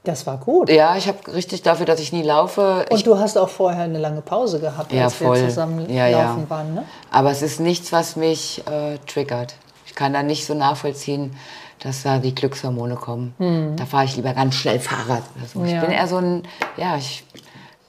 Das 0.04 0.26
war 0.28 0.36
gut. 0.38 0.70
ja, 0.70 0.96
ich 0.96 1.08
habe 1.08 1.18
richtig 1.34 1.62
dafür, 1.62 1.86
dass 1.86 1.98
ich 1.98 2.12
nie 2.12 2.22
laufe. 2.22 2.84
Und 2.88 2.96
ich, 2.98 3.02
du 3.02 3.18
hast 3.18 3.36
auch 3.36 3.48
vorher 3.48 3.82
eine 3.82 3.98
lange 3.98 4.20
Pause 4.20 4.60
gehabt, 4.60 4.92
Ja, 4.92 5.04
als 5.04 5.14
voll. 5.14 5.36
wir 5.40 5.48
zusammen 5.48 5.90
Ja, 5.92 6.06
ja. 6.06 6.22
laufen 6.28 6.48
waren. 6.48 6.74
Ne? 6.74 6.84
aber 7.10 7.30
es 7.32 7.42
ist 7.42 7.58
nichts, 7.58 7.90
was 7.92 8.14
mich 8.14 8.62
äh, 8.70 8.98
triggert. 9.06 9.54
Ich 9.98 10.00
kann 10.00 10.12
da 10.12 10.22
nicht 10.22 10.46
so 10.46 10.54
nachvollziehen, 10.54 11.36
dass 11.80 12.04
da 12.04 12.18
die 12.20 12.32
Glückshormone 12.32 12.94
kommen. 12.94 13.74
Da 13.76 13.84
fahre 13.84 14.04
ich 14.04 14.14
lieber 14.14 14.32
ganz 14.32 14.54
schnell 14.54 14.78
Fahrrad 14.78 15.24
so. 15.52 15.64
Ich. 15.64 15.72
Ja. 15.72 15.80
bin 15.80 15.90
eher 15.90 16.06
so 16.06 16.18
ein, 16.18 16.44
ja, 16.76 16.96
ich 16.96 17.24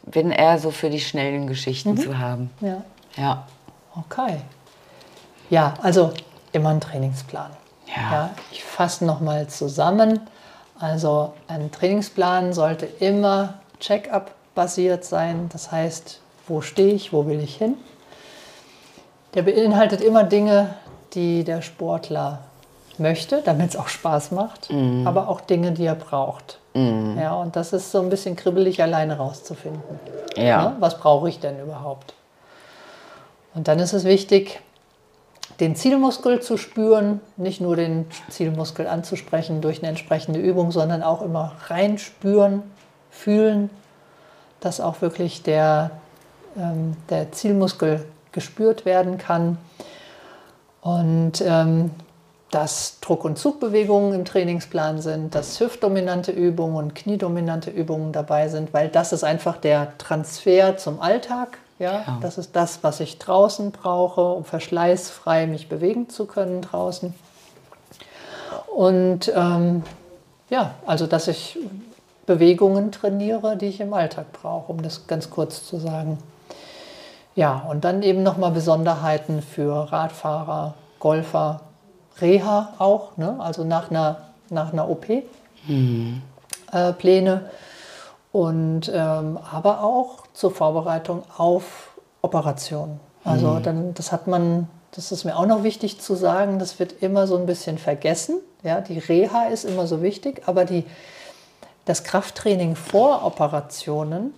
bin 0.08 0.32
eher 0.32 0.58
so 0.58 0.72
für 0.72 0.90
die 0.90 1.00
schnellen 1.02 1.46
Geschichten 1.46 1.92
Mhm. 1.92 1.98
zu 2.00 2.18
haben. 2.18 2.50
Ja. 2.62 2.82
Ja. 3.16 3.48
Okay. 3.96 4.38
Ja, 5.52 5.76
also 5.84 6.12
immer 6.52 6.70
ein 6.70 6.82
Trainingsplan. 6.82 7.52
Ja. 7.96 8.32
ich 8.52 8.64
fasse 8.64 9.06
nochmal 9.06 9.46
zusammen. 9.46 10.20
Also 10.80 11.34
ein 11.48 11.72
Trainingsplan 11.72 12.54
sollte 12.54 12.88
immer 12.88 13.60
Check-up 13.80 14.32
basiert 14.56 15.06
sein. 15.06 15.48
Das 15.54 15.72
heißt, 15.72 16.22
wo 16.48 16.62
stehe 16.62 16.92
ich, 16.96 17.14
wo 17.14 17.28
will 17.28 17.40
ich 17.40 17.56
hin? 17.56 17.76
Der 19.36 19.44
beinhaltet 19.44 20.02
immer 20.02 20.24
Dinge, 20.24 20.74
die 21.14 21.44
der 21.44 21.62
Sportler 21.62 22.40
möchte, 22.98 23.42
damit 23.44 23.70
es 23.70 23.76
auch 23.76 23.88
Spaß 23.88 24.32
macht, 24.32 24.70
aber 25.06 25.30
auch 25.30 25.42
Dinge, 25.42 25.72
die 25.72 25.86
er 25.86 25.96
braucht. 25.96 26.60
Ja, 26.74 27.34
und 27.34 27.56
das 27.56 27.74
ist 27.74 27.92
so 27.92 28.02
ein 28.02 28.10
bisschen 28.10 28.36
kribbelig 28.36 28.82
alleine 28.82 29.18
rauszufinden. 29.18 30.00
Ja. 30.36 30.70
Ne? 30.70 30.76
Was 30.80 31.00
brauche 31.00 31.28
ich 31.30 31.40
denn 31.40 31.60
überhaupt? 31.60 32.14
Und 33.56 33.68
dann 33.68 33.80
ist 33.80 33.94
es 33.94 34.04
wichtig, 34.04 34.62
den 35.60 35.76
Zielmuskel 35.76 36.42
zu 36.42 36.58
spüren, 36.58 37.20
nicht 37.36 37.60
nur 37.60 37.76
den 37.76 38.06
Zielmuskel 38.30 38.88
anzusprechen 38.88 39.62
durch 39.62 39.80
eine 39.80 39.90
entsprechende 39.90 40.40
Übung, 40.40 40.72
sondern 40.72 41.04
auch 41.04 41.22
immer 41.22 41.54
reinspüren, 41.68 42.64
fühlen, 43.12 43.70
dass 44.60 44.80
auch 44.80 45.02
wirklich 45.02 45.44
der, 45.44 45.92
ähm, 46.58 46.96
der 47.10 47.32
Zielmuskel 47.32 48.06
gespürt 48.32 48.86
werden 48.86 49.18
kann. 49.18 49.58
Und 50.82 51.42
ähm, 51.42 51.92
dass 52.52 53.00
Druck- 53.00 53.26
und 53.26 53.38
Zugbewegungen 53.38 54.14
im 54.14 54.26
Trainingsplan 54.26 55.02
sind, 55.02 55.36
dass 55.36 55.60
hüftdominante 55.60 56.32
Übungen 56.32 56.76
und 56.78 56.96
kniedominante 56.96 57.70
Übungen 57.70 58.12
dabei 58.12 58.48
sind, 58.48 58.74
weil 58.74 58.90
das 58.90 59.14
ist 59.14 59.24
einfach 59.24 59.58
der 59.58 59.96
Transfer 59.98 60.78
zum 60.78 61.00
Alltag. 61.00 61.60
Ja, 61.78 61.94
Ja. 61.94 62.18
das 62.22 62.38
ist 62.38 62.56
das, 62.56 62.80
was 62.82 63.00
ich 63.00 63.20
draußen 63.20 63.72
brauche, 63.72 64.22
um 64.22 64.44
verschleißfrei 64.46 65.48
mich 65.48 65.70
bewegen 65.70 66.10
zu 66.10 66.26
können 66.26 66.62
draußen. 66.62 67.14
Und 68.76 69.32
ähm, 69.36 69.84
ja, 70.50 70.74
also 70.86 71.06
dass 71.08 71.28
ich 71.28 71.58
Bewegungen 72.26 72.92
trainiere, 72.92 73.58
die 73.58 73.68
ich 73.68 73.80
im 73.80 73.94
Alltag 73.94 74.32
brauche, 74.34 74.72
um 74.72 74.82
das 74.82 75.08
ganz 75.08 75.30
kurz 75.30 75.66
zu 75.66 75.78
sagen. 75.78 76.18
Ja, 77.40 77.66
und 77.70 77.86
dann 77.86 78.04
eben 78.04 78.22
nochmal 78.22 78.52
Besonderheiten 78.52 79.42
für 79.42 79.90
Radfahrer, 79.94 80.74
Golfer, 81.00 81.62
Reha 82.20 82.74
auch, 82.80 83.16
ne? 83.16 83.38
also 83.40 83.64
nach 83.64 83.90
einer, 83.90 84.18
nach 84.50 84.74
einer 84.74 84.90
OP. 84.90 85.06
Pläne 86.98 87.50
und 88.34 88.92
ähm, 88.94 89.40
aber 89.54 89.86
auch 89.86 90.28
zur 90.34 90.52
Vorbereitung 90.52 91.24
auf 91.38 91.92
Operationen. 92.22 93.00
Also 93.24 93.52
mhm. 93.52 93.64
dann, 93.64 93.94
das 93.94 94.12
hat 94.12 94.28
man, 94.28 94.68
das 94.92 95.14
ist 95.14 95.24
mir 95.24 95.38
auch 95.38 95.46
noch 95.46 95.64
wichtig 95.64 96.02
zu 96.02 96.16
sagen, 96.16 96.60
das 96.60 96.78
wird 96.78 97.02
immer 97.02 97.26
so 97.26 97.38
ein 97.38 97.46
bisschen 97.46 97.78
vergessen. 97.78 98.36
Ja, 98.64 98.82
die 98.82 99.00
Reha 99.00 99.46
ist 99.46 99.64
immer 99.64 99.88
so 99.88 100.02
wichtig, 100.02 100.44
aber 100.46 100.66
die, 100.66 100.84
das 101.86 102.04
Krafttraining 102.04 102.76
vor 102.76 103.26
Operationen. 103.26 104.34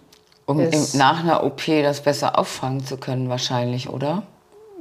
Um 0.51 0.59
ist, 0.59 0.95
nach 0.95 1.23
einer 1.23 1.43
OP 1.43 1.61
das 1.65 2.01
besser 2.01 2.37
auffangen 2.37 2.85
zu 2.85 2.97
können, 2.97 3.29
wahrscheinlich, 3.29 3.89
oder? 3.89 4.23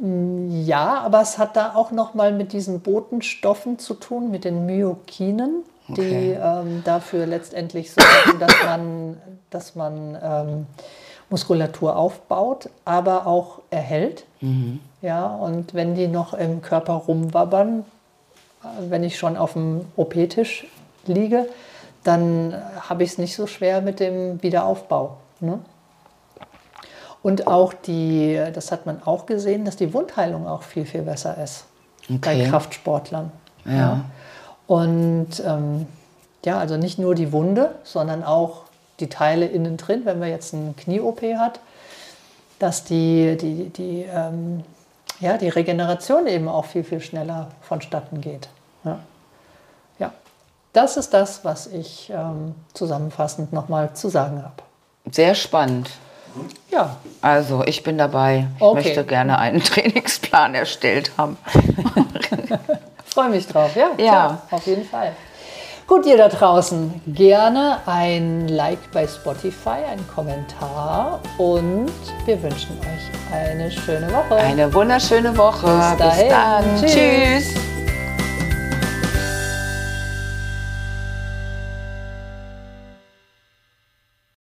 Ja, 0.03 1.01
aber 1.01 1.21
es 1.21 1.37
hat 1.37 1.57
da 1.57 1.75
auch 1.75 1.91
noch 1.91 2.15
mal 2.15 2.33
mit 2.33 2.55
diesen 2.55 2.81
Botenstoffen 2.81 3.79
zu 3.79 3.95
tun, 3.95 4.31
mit 4.31 4.45
den 4.45 4.65
Myokinen, 4.65 5.63
die 5.89 6.01
okay. 6.01 6.39
ähm, 6.43 6.83
dafür 6.85 7.27
letztendlich 7.27 7.93
sorgen, 7.93 8.39
dass 8.39 8.55
man, 8.65 9.17
dass 9.51 9.75
man 9.75 10.19
ähm, 10.23 10.67
Muskulatur 11.29 11.97
aufbaut, 11.97 12.71
aber 12.85 13.27
auch 13.27 13.61
erhält. 13.71 14.25
Mhm. 14.41 14.81
Ja, 15.03 15.27
und 15.27 15.75
wenn 15.75 15.95
die 15.95 16.09
noch 16.09 16.33
im 16.35 16.63
Körper 16.63 16.95
rumwabbern, 16.95 17.85
wenn 18.81 19.05
ich 19.05 19.19
schon 19.19 19.37
auf 19.37 19.53
dem 19.55 19.87
OP-Tisch 19.97 20.67
liege, 21.07 21.47
dann 22.05 22.55
habe 22.89 23.05
ich 23.05 23.11
es 23.11 23.19
nicht 23.19 23.35
so 23.35 23.47
schwer 23.47 23.81
mit 23.81 24.01
dem 24.01 24.43
Wiederaufbau. 24.43 25.17
Ne? 25.41 25.59
Und 27.23 27.47
auch 27.47 27.73
die, 27.75 28.41
das 28.55 28.73
hat 28.73 28.87
man 28.87 29.03
auch 29.05 29.27
gesehen, 29.27 29.65
dass 29.65 29.77
die 29.77 29.93
Wundheilung 29.93 30.47
auch 30.47 30.63
viel, 30.63 30.87
viel 30.87 31.03
besser 31.03 31.37
ist 31.43 31.65
okay. 32.09 32.19
bei 32.21 32.49
Kraftsportlern. 32.49 33.31
Ja. 33.65 33.73
ja. 33.73 34.05
Und 34.67 35.43
ähm, 35.45 35.87
ja, 36.45 36.59
also 36.59 36.77
nicht 36.77 36.99
nur 36.99 37.15
die 37.15 37.33
Wunde, 37.33 37.75
sondern 37.85 38.25
auch 38.25 38.63
die 39.01 39.09
Teile 39.09 39.47
innen 39.47 39.77
drin, 39.77 40.03
wenn 40.05 40.19
man 40.19 40.29
jetzt 40.29 40.55
eine 40.55 40.73
Knie-OP 40.73 41.23
hat, 41.37 41.61
dass 42.59 42.85
die, 42.85 43.37
die, 43.37 43.71
die, 43.71 44.03
ähm, 44.03 44.63
ja, 45.21 45.37
die 45.37 45.49
Regeneration 45.49 46.27
eben 46.27 46.49
auch 46.49 46.67
viel, 46.67 46.85
viel 46.85 47.01
schneller 47.01 47.49
vonstatten 47.61 48.21
geht. 48.21 48.49
Ja. 48.85 48.99
ja. 49.99 50.13
Das 50.73 50.97
ist 50.97 51.13
das, 51.13 51.45
was 51.45 51.67
ich 51.67 52.11
ähm, 52.15 52.55
zusammenfassend 52.73 53.53
nochmal 53.53 53.95
zu 53.95 54.09
sagen 54.09 54.43
habe. 54.43 54.63
Sehr 55.11 55.35
spannend. 55.35 55.91
Ja. 56.71 56.97
Also, 57.21 57.65
ich 57.65 57.83
bin 57.83 57.99
dabei. 57.99 58.47
Ich 58.57 58.63
okay. 58.63 58.75
möchte 58.75 59.05
gerne 59.05 59.39
einen 59.39 59.61
Trainingsplan 59.65 60.55
erstellt 60.55 61.13
haben. 61.17 61.37
Freue 63.05 63.31
mich 63.31 63.47
drauf, 63.47 63.75
ja? 63.75 63.91
Ja. 63.97 63.97
Klar, 63.97 64.43
auf 64.51 64.67
jeden 64.67 64.85
Fall. 64.85 65.13
Gut, 65.91 66.07
ihr 66.07 66.17
da 66.17 66.29
draußen, 66.29 67.03
gerne 67.09 67.79
ein 67.87 68.47
Like 68.47 68.93
bei 68.93 69.09
Spotify, 69.09 69.83
ein 69.91 70.07
Kommentar 70.15 71.19
und 71.37 71.91
wir 72.27 72.41
wünschen 72.41 72.79
euch 72.79 73.35
eine 73.37 73.69
schöne 73.73 74.07
Woche. 74.13 74.37
Eine 74.37 74.73
wunderschöne 74.73 75.37
Woche. 75.37 75.67
Bis, 75.99 76.07
Bis 76.07 76.29
dann. 76.29 76.65
Tschüss. 76.79 76.93
Tschüss. 76.93 77.80